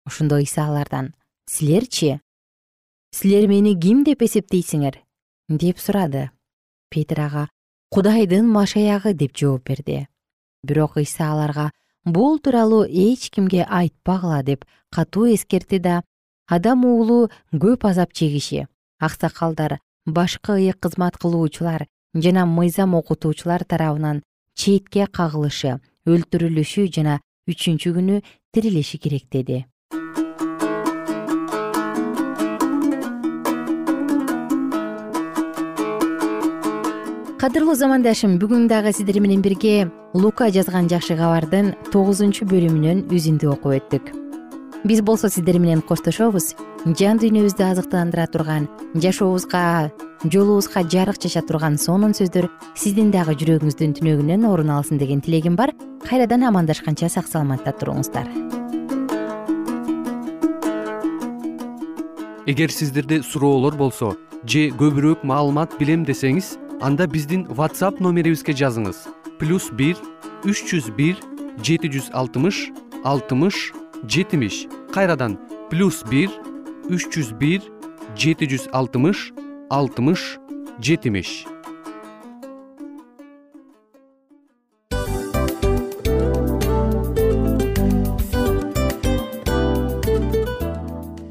Ошондо 0.05 0.41
ыйса 0.41 0.65
алардан 0.65 1.13
силерчи 1.47 2.19
силер 3.11 3.47
мени 3.47 3.75
ким 3.79 4.03
деп 4.03 4.23
эсептейсиңер? 4.25 4.97
Деп 5.47 5.79
сурады. 5.79 6.31
Петир 6.89 7.21
ага 7.21 7.43
кудайдын 7.93 8.47
машаягы 8.49 9.13
деп 9.13 9.37
жооп 9.37 9.69
берди. 9.69 10.07
Бирок 10.63 10.97
ыйса 10.97 11.31
аларга 11.31 11.71
бул 12.03 12.39
тууралуу 12.39 12.83
эч 12.85 13.29
кимге 13.29 13.63
айтпагыла 13.63 14.41
деп 14.43 14.65
катуу 14.89 15.27
эскертти 15.33 15.77
да 15.77 16.03
адам 16.47 16.85
уулу 16.85 17.29
көп 17.53 17.87
азап 17.89 18.13
чегиши. 18.13 18.67
Аксакалдар 18.99 19.79
башкы 20.05 20.57
ыйык 20.57 20.79
кызмат 20.79 21.17
кылуучулар 21.17 21.85
жана 22.15 22.45
мыйзам 22.45 22.95
окутуучулар 22.95 23.63
тарабынан 23.65 24.23
четке 24.55 25.05
кагылышы 25.05 25.79
өлтүрүлүшү 26.07 26.89
жана 26.89 27.19
үчүнчү 27.47 27.93
күнү 27.93 28.21
тирилиши 28.51 28.97
керек 28.97 29.29
деди 29.29 29.65
кадырлуу 37.45 37.75
замандашым 37.77 38.39
бүгүн 38.41 38.63
дагы 38.65 38.89
сиздер 38.89 39.19
менен 39.21 39.43
бирге 39.45 39.91
лука 40.17 40.47
жазган 40.49 40.87
жакшы 40.89 41.13
кабардын 41.13 41.75
тогузунчу 41.93 42.47
бөлүмүнөн 42.49 43.03
үзүндү 43.13 43.51
окуп 43.51 43.75
өттүк. 43.75 44.07
Биз 44.81 45.03
болсо 45.05 45.29
сиздер 45.29 45.59
менен 45.61 45.83
коштошобуз 45.85 46.55
жан 46.97 47.21
дүйнөбүздү 47.21 47.67
азыктандыра 47.67 48.25
турган 48.33 48.65
жашообузга 48.97 49.91
жолубузга 50.25 50.81
жарык 50.89 51.21
чача 51.21 51.45
турган 51.45 51.77
сонун 51.77 52.17
сөздөр 52.17 52.49
сиздин 52.73 53.13
дагы 53.13 53.37
жүрөгүңүздүн 53.37 53.93
түнөгүнөн 54.01 54.49
орун 54.49 54.73
алсын 54.79 54.97
деген 54.97 55.21
тилегим 55.21 55.53
бар. 55.53 55.75
Кайрадан 56.09 56.49
амандашканча 56.49 57.13
сак 57.13 57.29
саламатта 57.29 57.77
туруңуздар. 57.77 58.25
Эгер 62.49 62.73
сиздерде 62.73 63.21
суроолор 63.21 63.77
болсо 63.77 64.15
же 64.49 64.71
көбүрөөк 64.73 65.21
маалымат 65.21 65.77
билем 65.77 66.09
десеңиз 66.09 66.55
анда 66.81 67.07
биздин 67.07 67.45
whatsapp 67.47 67.99
номерибизге 68.01 68.53
жазыңыз. 68.53 69.07
Плюс 69.39 69.69
бир 69.71 69.95
үч 70.43 70.63
жүз 70.69 70.91
бир 70.97 71.19
жети 71.63 71.89
жүз 71.91 72.11
алтымыш 72.13 72.69
алтымыш 73.03 73.71
жетимиш. 74.07 74.65
Кайрадан 74.93 75.37
плюс 75.71 76.03
бир 76.03 76.29
үч 76.91 77.07
жүз 77.13 77.33
бир 77.39 77.63
жети 78.15 78.47
жүз 78.51 78.69
алтымыш 78.73 79.31
алтымыш 79.69 80.37
жетимиш. 80.79 81.45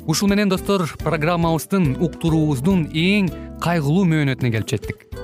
Ушун 0.06 0.30
менен 0.30 0.48
достор 0.48 0.86
программабыздын 1.02 1.96
уктуруубуздун 1.98 2.86
эң 2.92 3.32
кайгылуу 3.64 4.04
мөөнөтүнө 4.06 4.52
келип 4.54 4.70
жеттик 4.70 5.23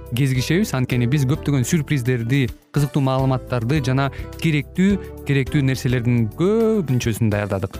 кезигишебиз. 0.15 0.73
Анткени 0.77 1.07
биз 1.11 1.25
көптөгөн 1.29 1.65
сюрприздерди 1.67 2.47
кызыктуу 2.75 3.03
маалыматтарды 3.03 3.81
жана 3.85 4.09
керектүү 4.41 5.25
керектүү 5.27 5.63
нерселердин 5.67 6.29
көпүнчөсүн 6.39 7.31
даярдадык. 7.33 7.77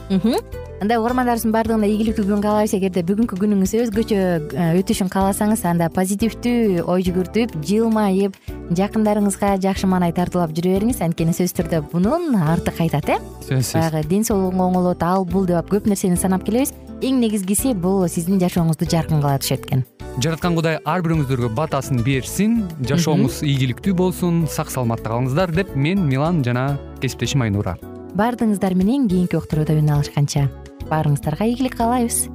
Андай 0.82 0.98
угармандарыбыздын 0.98 1.52
баардыгына 1.54 1.86
ийгиликтүү 1.86 2.24
күн 2.26 2.40
каалайбыз 2.42 2.72
эгерде 2.74 3.04
бүгүнкү 3.06 3.36
күнүңүз 3.38 3.74
өзгөчө 3.84 4.16
э, 4.18 4.64
өтүшүн 4.80 5.12
кааласаңыз 5.12 5.62
анда 5.70 5.86
позитивдүү 5.94 6.82
ой 6.90 7.04
жүгүртүп 7.06 7.54
жылмайып 7.62 8.34
жакындарыңызга 8.74 9.54
жакшы 9.62 9.86
маанай 9.86 10.10
тартуулап 10.16 10.56
жүрө 10.56 10.74
бериңиз. 10.74 10.98
Анткени 11.06 11.36
сөзсүз 11.38 11.54
түрдө 11.60 11.84
мунун 11.92 12.34
арты 12.34 12.74
кайтат 12.74 13.14
э? 13.14 13.20
Сөзсүз. 13.46 13.76
Баягы 13.78 14.02
ден 14.10 14.26
соолугуңа 14.26 14.72
оңолот 14.72 15.06
ал 15.06 15.22
бул 15.22 15.46
деп 15.46 15.70
көп 15.70 15.86
нерсени 15.86 16.18
санап 16.18 16.42
келебиз. 16.48 16.74
Эң 17.02 17.22
негизгиси 17.22 17.76
бул 17.78 18.02
сиздин 18.10 18.42
жашооңузду 18.42 18.90
жаркын 18.90 19.22
кыла 19.22 19.38
түшөт 19.42 19.68
экен. 19.68 19.86
Жараткан 20.22 20.54
кудай 20.58 20.76
ар 20.84 21.02
бирөөңүздөргө 21.02 21.54
батасын 21.56 22.02
берсин 22.22 22.60
жашооңуз 22.86 23.40
ийгиликтүү 23.42 23.96
болсун 23.98 24.44
сак 24.46 24.70
саламатта 24.70 25.10
калыңыздар 25.10 25.50
деп 25.56 25.72
мен 25.74 26.04
милан 26.06 26.38
жана 26.46 26.76
кесиптешим 27.02 27.42
айнура. 27.42 27.74
Баардыгыңыздар 28.14 28.76
менен 28.78 29.08
кийинки 29.10 29.40
уктурууда 29.40 29.74
үн 29.80 29.90
алышканча. 29.96 30.46
Баарыңыздарга 30.86 31.50
ийгилик 31.50 31.74
каалайбыз 31.80 32.28